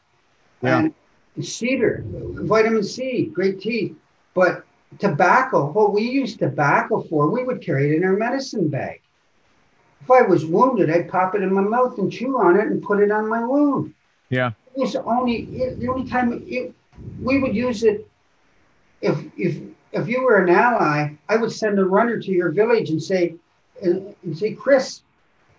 [0.61, 0.79] Yeah.
[1.35, 3.95] And cedar, vitamin C, great tea.
[4.33, 4.64] But
[4.99, 9.01] tobacco, what we use tobacco for, we would carry it in our medicine bag.
[10.01, 12.81] If I was wounded, I'd pop it in my mouth and chew on it and
[12.81, 13.93] put it on my wound.
[14.29, 14.51] Yeah.
[14.75, 16.73] It was only it, the only time it,
[17.21, 18.07] we would use it
[19.01, 22.89] if if if you were an ally, I would send a runner to your village
[22.89, 23.35] and say
[23.81, 25.01] and, and say, Chris,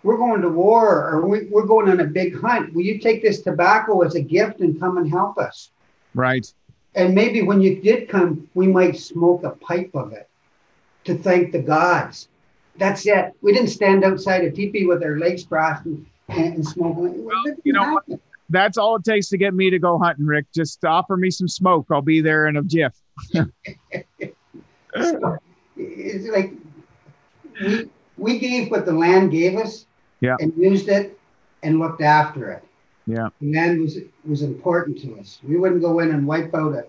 [0.03, 2.73] we're going to war or we, we're going on a big hunt.
[2.73, 5.71] Will you take this tobacco as a gift and come and help us?
[6.13, 6.51] Right.
[6.95, 10.29] And maybe when you did come, we might smoke a pipe of it
[11.05, 12.27] to thank the gods.
[12.77, 13.33] That's it.
[13.41, 16.97] We didn't stand outside a teepee with our legs crossed and, and smoke.
[16.97, 17.99] Well, you know,
[18.49, 20.45] that's all it takes to get me to go hunting, Rick.
[20.53, 21.87] Just offer me some smoke.
[21.91, 22.93] I'll be there in a jiff.
[23.33, 23.49] so,
[25.75, 26.53] it's like
[27.61, 29.85] we, we gave what the land gave us
[30.21, 30.35] yeah.
[30.39, 31.19] and used it
[31.63, 32.63] and looked after it.
[33.07, 33.29] Yeah.
[33.41, 33.97] Land was
[34.27, 35.39] was important to us.
[35.47, 36.85] We wouldn't go in and wipe out a,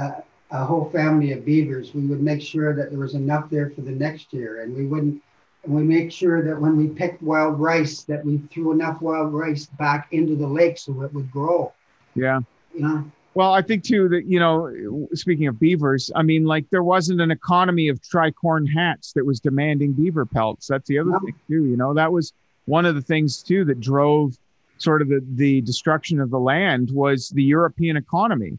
[0.00, 1.94] a, a whole family of beavers.
[1.94, 4.86] We would make sure that there was enough there for the next year, and we
[4.86, 5.22] wouldn't
[5.64, 9.32] and we make sure that when we picked wild rice that we threw enough wild
[9.32, 11.72] rice back into the lake so it would grow
[12.14, 12.40] yeah
[12.74, 13.04] you know
[13.34, 17.20] well i think too that you know speaking of beavers i mean like there wasn't
[17.20, 21.18] an economy of tricorn hats that was demanding beaver pelts that's the other no.
[21.20, 22.32] thing too you know that was
[22.66, 24.36] one of the things too that drove
[24.82, 28.58] sort of the, the destruction of the land was the european economy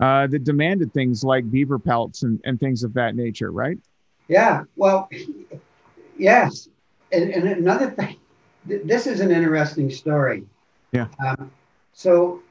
[0.00, 3.78] uh, that demanded things like beaver pelts and, and things of that nature right
[4.28, 5.08] yeah well
[6.16, 6.68] Yes.
[7.12, 8.16] And, and another thing,
[8.68, 10.44] th- this is an interesting story.
[10.92, 11.08] Yeah.
[11.24, 11.50] Um,
[11.92, 12.42] so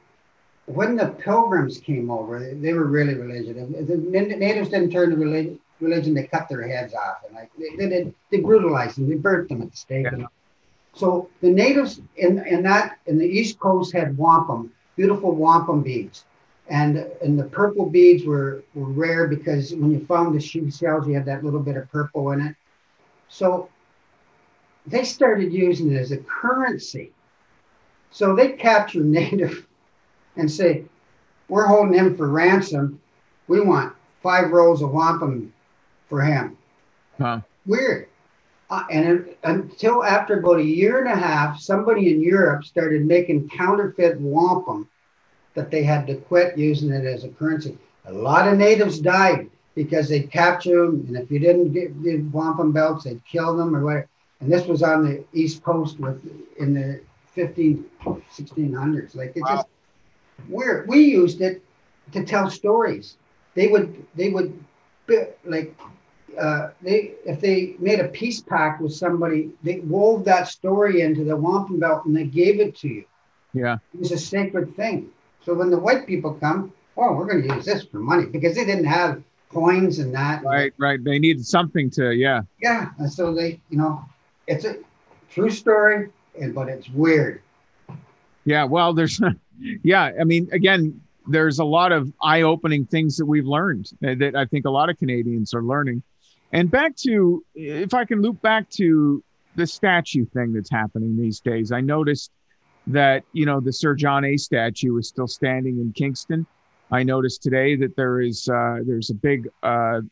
[0.66, 3.54] when the pilgrims came over, they were really religious.
[3.54, 7.86] The natives didn't turn to religion, religion they cut their heads off and like they,
[7.86, 10.06] they, they brutalized them, they burnt them at the stake.
[10.16, 10.26] Yeah.
[10.94, 16.24] So the natives in, in that in the east coast had wampum, beautiful wampum beads.
[16.68, 21.06] And and the purple beads were, were rare because when you found the shoe shells,
[21.06, 22.56] you had that little bit of purple in it.
[23.28, 23.68] So
[24.86, 27.12] they started using it as a currency.
[28.10, 29.66] So they capture native
[30.36, 30.84] and say,
[31.48, 33.00] we're holding him for ransom.
[33.48, 35.52] We want five rolls of wampum
[36.08, 36.56] for him.
[37.18, 37.40] Huh.
[37.66, 38.08] Weird.
[38.74, 43.06] Uh, and it, until after about a year and a half, somebody in Europe started
[43.06, 44.88] making counterfeit wampum
[45.54, 47.78] that they had to quit using it as a currency.
[48.06, 52.16] A lot of natives died because they'd capture them, and if you didn't get the
[52.32, 54.08] wampum belts, they'd kill them or whatever.
[54.40, 56.20] And this was on the East Coast with
[56.58, 59.14] in the 15, 1600s.
[59.14, 59.54] Like it's wow.
[59.54, 59.68] just
[60.48, 60.88] weird.
[60.88, 61.62] We used it
[62.10, 63.18] to tell stories.
[63.54, 64.52] They would they would
[65.44, 65.76] like
[66.38, 71.24] uh, they if they made a peace pact with somebody, they wove that story into
[71.24, 73.04] the wampum belt and they gave it to you.
[73.52, 75.10] Yeah, it was a sacred thing.
[75.44, 78.54] So when the white people come, oh, we're going to use this for money because
[78.54, 80.42] they didn't have coins and that.
[80.42, 81.02] Right, right.
[81.02, 82.42] They needed something to, yeah.
[82.60, 84.04] Yeah, and so they, you know,
[84.46, 84.76] it's a
[85.30, 86.10] true story,
[86.52, 87.42] but it's weird.
[88.44, 89.20] Yeah, well, there's,
[89.82, 94.44] yeah, I mean, again, there's a lot of eye-opening things that we've learned that I
[94.44, 96.02] think a lot of Canadians are learning.
[96.54, 99.22] And back to, if I can loop back to
[99.56, 102.30] the statue thing that's happening these days, I noticed
[102.86, 104.36] that you know the Sir John A.
[104.36, 106.46] statue is still standing in Kingston.
[106.92, 110.02] I noticed today that there is uh, there's a big uh,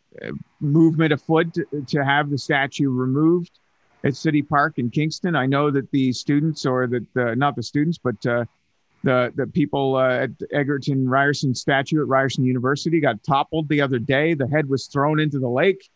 [0.60, 3.60] movement afoot to, to have the statue removed
[4.02, 5.36] at City Park in Kingston.
[5.36, 8.46] I know that the students, or that uh, not the students, but uh,
[9.04, 14.00] the the people uh, at Egerton Ryerson statue at Ryerson University got toppled the other
[14.00, 14.34] day.
[14.34, 15.88] The head was thrown into the lake.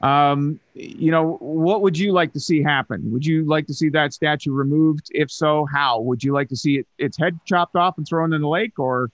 [0.00, 3.10] Um, you know, what would you like to see happen?
[3.12, 5.08] Would you like to see that statue removed?
[5.10, 6.00] If so, how?
[6.00, 8.78] Would you like to see it, its head chopped off and thrown in the lake,
[8.78, 9.10] or,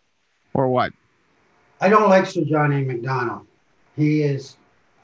[0.54, 0.92] or what?
[1.80, 2.82] I don't like Sir John A.
[2.82, 3.46] Macdonald.
[3.96, 4.56] He is.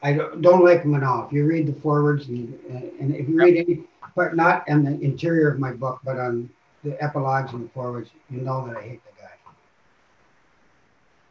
[0.05, 1.27] I don't, don't like him at all.
[1.27, 2.59] If you read the forwards and,
[3.01, 3.83] and if you read any,
[4.15, 6.49] but not in the interior of my book, but on
[6.85, 9.31] the epilogues and the forwards, you know that I hate the guy.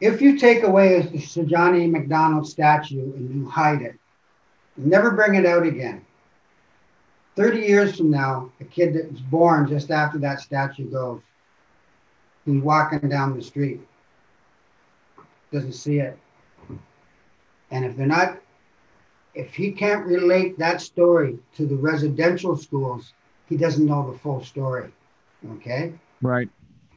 [0.00, 1.86] If you take away the Sir John A.
[1.86, 3.98] Macdonald statue and you hide it,
[4.76, 6.04] Never bring it out again.
[7.36, 11.20] 30 years from now, a kid that was born just after that statue goes,
[12.44, 13.80] he's walking down the street,
[15.50, 16.18] doesn't see it.
[17.70, 18.38] And if they're not,
[19.34, 23.14] if he can't relate that story to the residential schools,
[23.48, 24.92] he doesn't know the full story.
[25.52, 25.94] Okay?
[26.20, 26.50] Right.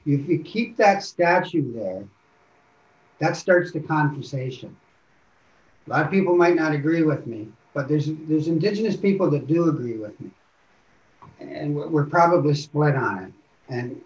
[0.06, 2.04] If you keep that statue there,
[3.20, 4.76] that starts the conversation.
[5.88, 9.46] A lot of people might not agree with me, but there's there's indigenous people that
[9.46, 10.32] do agree with me,
[11.42, 13.34] and we're probably split on it.
[13.68, 14.02] And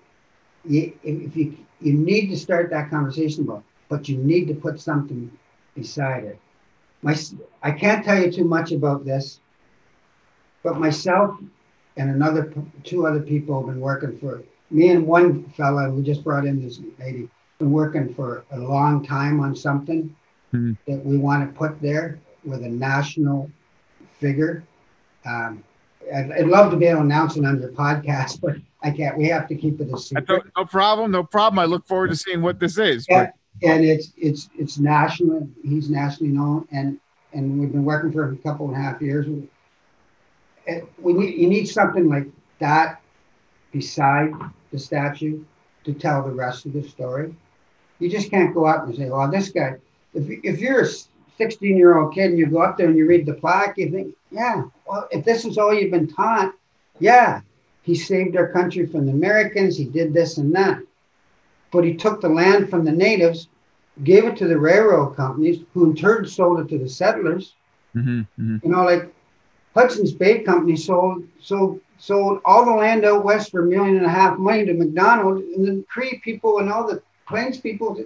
[0.66, 4.82] you, if you you need to start that conversation about, but you need to put
[4.82, 5.32] something
[5.76, 6.40] beside it.
[7.04, 7.16] My
[7.62, 9.40] I can't tell you too much about this,
[10.64, 11.38] but myself
[11.96, 12.52] and another
[12.84, 14.42] two other people have been working for
[14.72, 19.04] me and one fella we just brought in this lady been working for a long
[19.04, 20.16] time on something
[20.54, 20.74] mm-hmm.
[20.88, 23.52] that we want to put there with a national
[24.20, 24.64] figure.
[25.26, 25.64] Um,
[26.14, 29.18] I'd, I'd, love to be able to announce it on your podcast, but I can't.
[29.18, 30.28] We have to keep it a secret.
[30.28, 31.12] No, no problem.
[31.12, 31.60] No problem.
[31.60, 33.06] I look forward to seeing what this is.
[33.10, 33.32] Yeah,
[33.64, 35.48] and it's it's it's national.
[35.64, 37.00] He's nationally known, and
[37.34, 39.28] and we've been working for a couple and a half years.
[40.98, 42.28] We need you need something like
[42.60, 43.02] that
[43.72, 44.32] beside
[44.72, 45.44] the statue
[45.84, 47.36] to tell the rest of the story.
[48.00, 49.76] You just can't go out and say, "Well, this guy."
[50.14, 50.88] If if you're
[51.40, 53.90] 16 year old kid and you go up there and you read the plaque, you
[53.90, 56.54] think, yeah, well, if this is all you've been taught,
[57.00, 57.40] yeah,
[57.82, 60.80] he saved our country from the Americans, he did this and that.
[61.72, 63.48] But he took the land from the natives,
[64.04, 67.56] gave it to the railroad companies, who in turn sold it to the settlers.
[67.96, 68.58] Mm-hmm, mm-hmm.
[68.62, 69.14] You know, like
[69.74, 74.06] Hudson's Bay Company sold sold sold all the land out west for a million and
[74.06, 78.06] a half million to Macdonald, and the Cree people and all the Plains people, they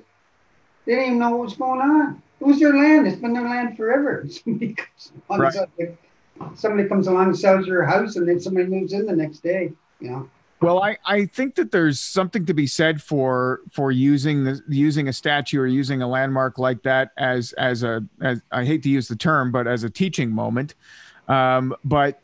[0.85, 3.07] didn't even know what was going on it was their land.
[3.07, 4.25] It's been their land forever.
[4.29, 6.57] Somebody comes along, right.
[6.57, 9.71] somebody comes along and sells your house, and then somebody moves in the next day.
[10.01, 10.29] You know.
[10.59, 15.07] Well, I, I think that there's something to be said for for using the using
[15.07, 18.89] a statue or using a landmark like that as as a as I hate to
[18.89, 20.75] use the term, but as a teaching moment.
[21.29, 22.19] Um, but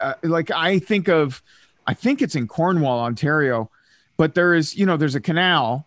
[0.00, 1.42] uh, like I think of,
[1.88, 3.68] I think it's in Cornwall, Ontario,
[4.16, 5.86] but there is you know there's a canal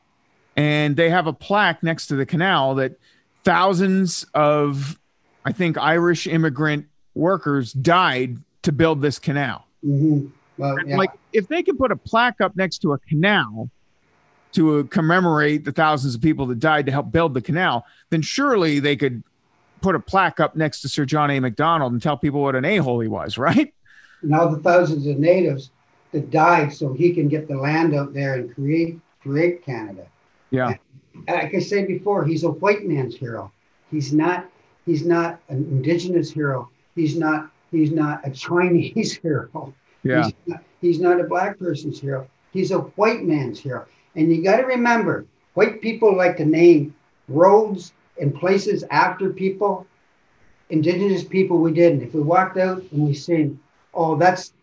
[0.55, 2.97] and they have a plaque next to the canal that
[3.45, 4.99] thousands of,
[5.45, 9.65] I think, Irish immigrant workers died to build this canal.
[9.85, 10.27] Mm-hmm.
[10.57, 10.97] Well, yeah.
[10.97, 13.69] Like, if they can put a plaque up next to a canal
[14.53, 18.79] to commemorate the thousands of people that died to help build the canal, then surely
[18.79, 19.23] they could
[19.81, 21.39] put a plaque up next to Sir John A.
[21.39, 23.73] Macdonald and tell people what an a hole he was, right?
[24.23, 25.69] Now the thousands of natives
[26.11, 30.07] that died so he can get the land out there and create create Canada.
[30.51, 30.75] Yeah.
[31.27, 33.51] Like I said before, he's a white man's hero.
[33.91, 34.49] He's not.
[34.85, 36.69] He's not an indigenous hero.
[36.95, 39.73] He's not He's not a Chinese hero.
[40.03, 40.23] Yeah.
[40.23, 42.27] He's not, he's not a black person's hero.
[42.53, 43.85] He's a white man's hero.
[44.15, 46.95] And you got to remember, white people like to name
[47.27, 49.85] roads and places after people.
[50.69, 52.01] Indigenous people, we didn't.
[52.01, 53.59] If we walked out and we seen,
[53.93, 54.53] oh, that's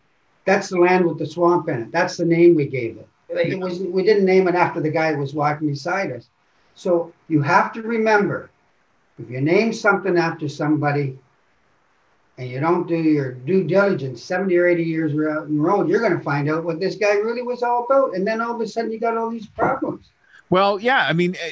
[0.44, 1.92] that's the land with the swamp in it.
[1.92, 3.08] That's the name we gave it.
[3.28, 6.28] It was we didn't name it after the guy that was walking beside us.
[6.74, 8.50] So you have to remember,
[9.18, 11.18] if you name something after somebody,
[12.38, 15.88] and you don't do your due diligence 70 or 80 years out in the road,
[15.88, 18.14] you're going to find out what this guy really was all about.
[18.14, 20.10] And then all of a sudden you got all these problems.
[20.50, 21.50] Well, yeah, I mean, eh,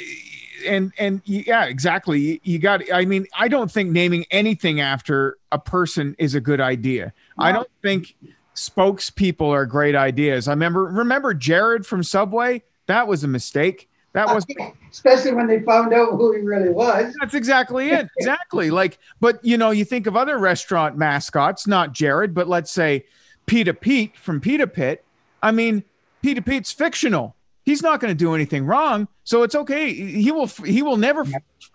[0.66, 2.20] and and yeah, exactly.
[2.20, 2.82] You, you got.
[2.92, 7.12] I mean, I don't think naming anything after a person is a good idea.
[7.38, 7.44] No.
[7.44, 8.14] I don't think
[8.54, 10.48] spokespeople are great ideas.
[10.48, 12.62] I remember remember Jared from Subway.
[12.86, 13.88] That was a mistake.
[14.12, 14.44] That was
[14.90, 17.14] especially when they found out who he really was.
[17.20, 18.08] That's exactly it.
[18.18, 18.70] Exactly.
[18.70, 23.04] like, but you know, you think of other restaurant mascots, not Jared, but let's say
[23.46, 25.04] Pita Pete from Pita Pit.
[25.42, 25.84] I mean,
[26.22, 27.34] Pita Pete's fictional
[27.70, 31.24] he's not going to do anything wrong so it's okay he will he will never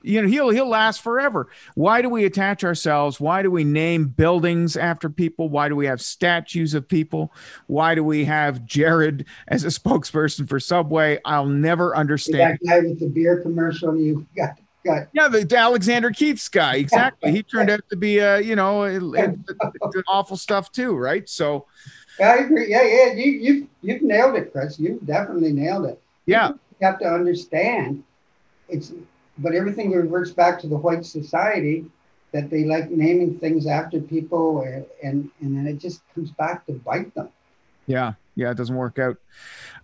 [0.04, 4.06] you know he'll he'll last forever why do we attach ourselves why do we name
[4.06, 7.34] buildings after people why do we have statues of people
[7.68, 12.80] why do we have jared as a spokesperson for subway i'll never understand that guy
[12.80, 15.08] with the beer commercial you got Got.
[15.14, 16.76] Yeah, the, the, Alexander Keith's guy.
[16.76, 17.32] Exactly.
[17.32, 18.84] He turned out to be, uh, you know,
[20.08, 21.28] awful stuff too, right?
[21.28, 21.66] So,
[22.20, 22.70] I agree.
[22.70, 23.14] Yeah, yeah.
[23.14, 24.80] You you you've nailed it, Chris.
[24.80, 26.02] You've definitely nailed it.
[26.26, 26.50] Yeah.
[26.50, 28.04] You have to understand
[28.70, 28.94] it's
[29.38, 31.86] but everything reverts back to the white society
[32.32, 36.66] that they like naming things after people and and, and then it just comes back
[36.66, 37.30] to bite them.
[37.88, 39.18] Yeah, yeah, it doesn't work out.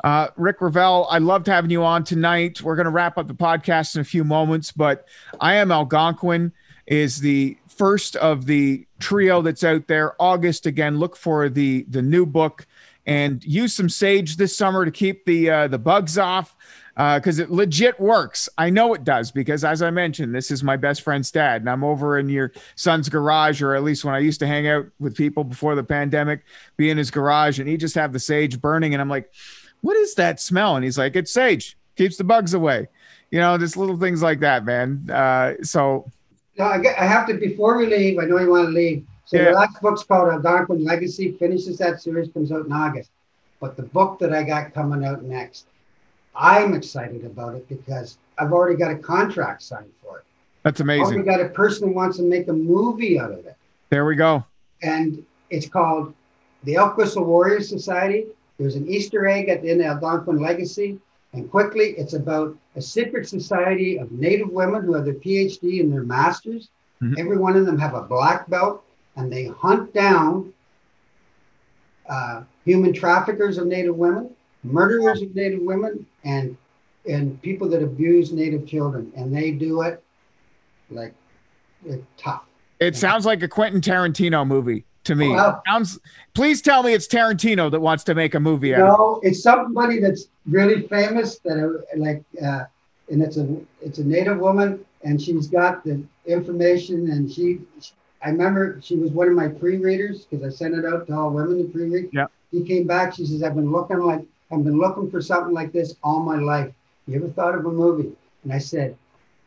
[0.04, 2.62] Uh, Rick Revelle, I loved having you on tonight.
[2.62, 5.08] We're going to wrap up the podcast in a few moments, but
[5.40, 6.52] I am Algonquin
[6.88, 10.16] is the first of the trio that's out there.
[10.22, 11.00] August again.
[11.00, 12.68] Look for the the new book
[13.06, 16.56] and use some sage this summer to keep the uh, the bugs off
[16.96, 18.50] because uh, it legit works.
[18.58, 21.70] I know it does because, as I mentioned, this is my best friend's dad, and
[21.70, 24.86] I'm over in your son's garage, or at least when I used to hang out
[25.00, 26.44] with people before the pandemic,
[26.78, 29.32] be in his garage, and he just have the sage burning, and I'm like,
[29.82, 32.88] "What is that smell?" And he's like, "It's sage, keeps the bugs away."
[33.32, 35.10] You know, just little things like that, man.
[35.10, 36.12] Uh, so
[36.58, 39.06] no, I, I have to, before we leave, I know you want to leave.
[39.26, 39.46] So yeah.
[39.46, 43.12] the last book's called Algonquin Legacy, finishes that series, comes out in August.
[43.60, 45.68] But the book that I got coming out next,
[46.36, 50.26] I'm excited about it because I've already got a contract signed for it.
[50.64, 51.20] That's amazing.
[51.20, 53.56] I've got a person who wants to make a movie out of it.
[53.90, 54.44] There we go.
[54.82, 56.14] And it's called
[56.64, 58.26] the Elk Whistle Warriors Society.
[58.58, 61.00] There's an Easter egg at the end of Algonquin Legacy.
[61.34, 65.92] And quickly, it's about a secret society of Native women who have their PhD and
[65.92, 66.70] their masters.
[67.02, 67.16] Mm-hmm.
[67.18, 68.84] Every one of them have a black belt,
[69.16, 70.54] and they hunt down
[72.10, 74.30] uh, human traffickers of Native women,
[74.64, 76.58] murderers of Native women, and
[77.08, 79.12] and people that abuse Native children.
[79.16, 80.04] And they do it
[80.90, 81.14] like
[82.18, 82.44] tough.
[82.80, 85.30] It sounds like a Quentin Tarantino movie to me.
[85.30, 86.00] Well, Sounds.
[86.34, 88.72] Please tell me it's Tarantino that wants to make a movie.
[88.72, 92.66] No, it's somebody that's really famous that are like, uh,
[93.10, 97.62] and it's a it's a native woman, and she's got the information, and she.
[98.24, 101.32] I remember she was one of my pre-readers because I sent it out to all
[101.32, 102.12] women to pre-read.
[102.14, 102.28] Yeah.
[102.52, 103.16] He came back.
[103.16, 106.38] She says, "I've been looking like I've been looking for something like this all my
[106.38, 106.72] life.
[107.08, 108.12] You ever thought of a movie?"
[108.44, 108.96] And I said,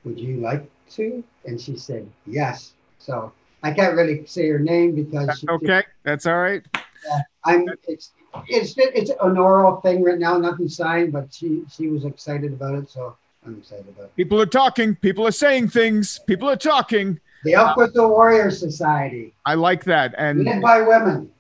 [0.05, 3.33] "Would you like to?" And she said, "Yes." So
[3.65, 5.43] I can't really say her name because.
[5.49, 6.63] Okay, that's all right.
[6.75, 7.67] Yeah, I'm.
[7.89, 8.13] It's
[8.47, 12.75] it's it's an oral thing right now, nothing signed, but she she was excited about
[12.75, 14.17] it, so I'm excited about it.
[14.17, 14.95] People are talking.
[14.97, 16.21] People are saying things.
[16.27, 17.19] People are talking.
[17.45, 19.33] The Elk Whistle Warrior Society.
[19.47, 21.31] I like that, and led by women.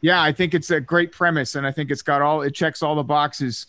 [0.00, 2.80] yeah, I think it's a great premise, and I think it's got all it checks
[2.80, 3.66] all the boxes.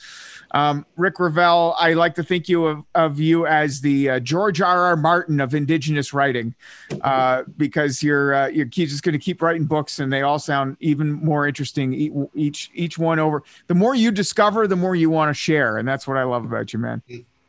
[0.51, 4.61] Um, Rick Revelle, I like to think you of, of you as the uh, George
[4.61, 4.85] R.
[4.85, 4.95] R.
[4.95, 6.55] Martin of Indigenous writing,
[7.01, 10.77] uh, because you're uh, you're just going to keep writing books, and they all sound
[10.79, 11.93] even more interesting
[12.33, 13.43] each each one over.
[13.67, 16.45] The more you discover, the more you want to share, and that's what I love
[16.45, 17.01] about you, man.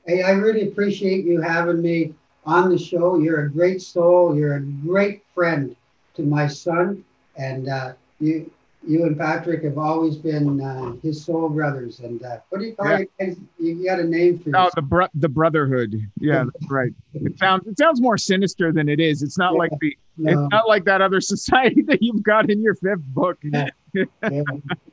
[0.07, 3.18] Hey, I really appreciate you having me on the show.
[3.18, 4.34] You're a great soul.
[4.34, 5.76] You're a great friend
[6.14, 7.05] to my son,
[7.36, 8.51] and uh, you
[8.89, 12.01] you and Patrick have always been uh, his soul brothers.
[12.01, 13.05] And uh, what do you call yeah.
[13.18, 13.39] it?
[13.59, 14.51] You got a name for?
[14.57, 15.95] Oh, the bro- the brotherhood.
[16.18, 16.93] Yeah, that's right.
[17.12, 19.22] It sounds it sounds more sinister than it is.
[19.22, 20.32] It's not yeah, like the no.
[20.32, 23.39] it's not like that other society that you've got in your fifth book.
[23.43, 23.68] yeah,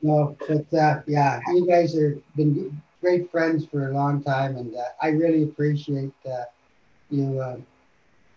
[0.02, 4.76] no, but uh, yeah, you guys have been great friends for a long time, and
[4.76, 6.44] uh, I really appreciate uh,
[7.10, 7.56] you uh,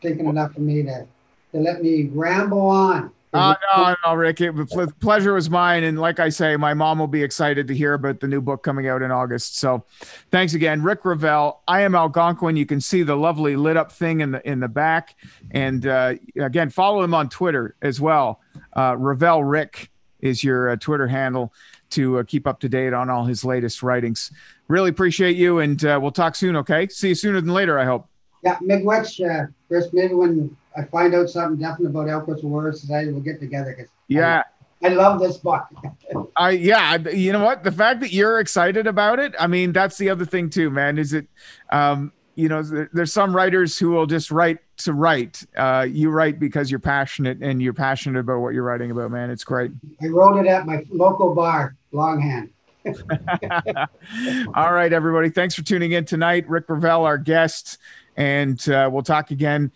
[0.02, 1.06] taking enough of me to
[1.52, 4.42] to let me ramble on Uh, no, no, Rick.
[4.42, 4.56] It,
[5.00, 8.20] pleasure was mine, and like I say, my mom will be excited to hear about
[8.20, 9.58] the new book coming out in August.
[9.58, 9.86] So,
[10.32, 11.58] thanks again, Rick Revelle.
[11.68, 12.56] I am Algonquin.
[12.56, 15.16] You can see the lovely lit up thing in the in the back,
[15.52, 18.42] and uh, again, follow him on Twitter as well.
[18.74, 21.54] Uh, Revelle Rick is your uh, Twitter handle
[21.92, 24.32] to uh, keep up to date on all his latest writings.
[24.68, 26.56] Really appreciate you, and uh, we'll talk soon.
[26.56, 27.78] Okay, see you sooner than later.
[27.78, 28.09] I hope.
[28.44, 29.88] Yeah, miigwech, uh, Chris.
[29.94, 33.74] Maybe when I find out something definite about Elkwood Warrior Society, we'll get together.
[33.74, 34.44] Cause yeah.
[34.82, 35.66] I, I love this book.
[36.38, 37.64] I yeah, you know what?
[37.64, 40.98] The fact that you're excited about it, I mean, that's the other thing too, man.
[40.98, 41.28] Is it,
[41.72, 42.64] um, you know,
[42.94, 45.46] there's some writers who will just write to write.
[45.58, 49.30] Uh, you write because you're passionate and you're passionate about what you're writing about, man.
[49.30, 49.72] It's great.
[50.02, 52.52] I wrote it at my local bar, Longhand.
[54.56, 55.30] All right, everybody.
[55.30, 56.48] Thanks for tuning in tonight.
[56.48, 57.78] Rick Revelle, our guest,
[58.20, 59.72] and uh, we'll talk again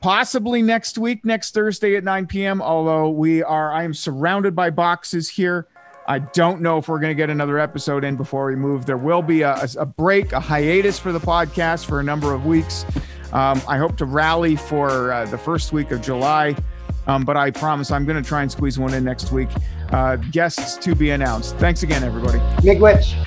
[0.00, 2.60] possibly next week, next Thursday at 9 p.m.
[2.60, 5.68] Although we are, I am surrounded by boxes here.
[6.06, 8.84] I don't know if we're going to get another episode in before we move.
[8.84, 12.44] There will be a, a break, a hiatus for the podcast for a number of
[12.44, 12.84] weeks.
[13.32, 16.54] Um, I hope to rally for uh, the first week of July,
[17.06, 19.48] um, but I promise I'm going to try and squeeze one in next week.
[19.90, 21.56] Uh, guests to be announced.
[21.56, 22.38] Thanks again, everybody.
[22.60, 23.26] Miigwech.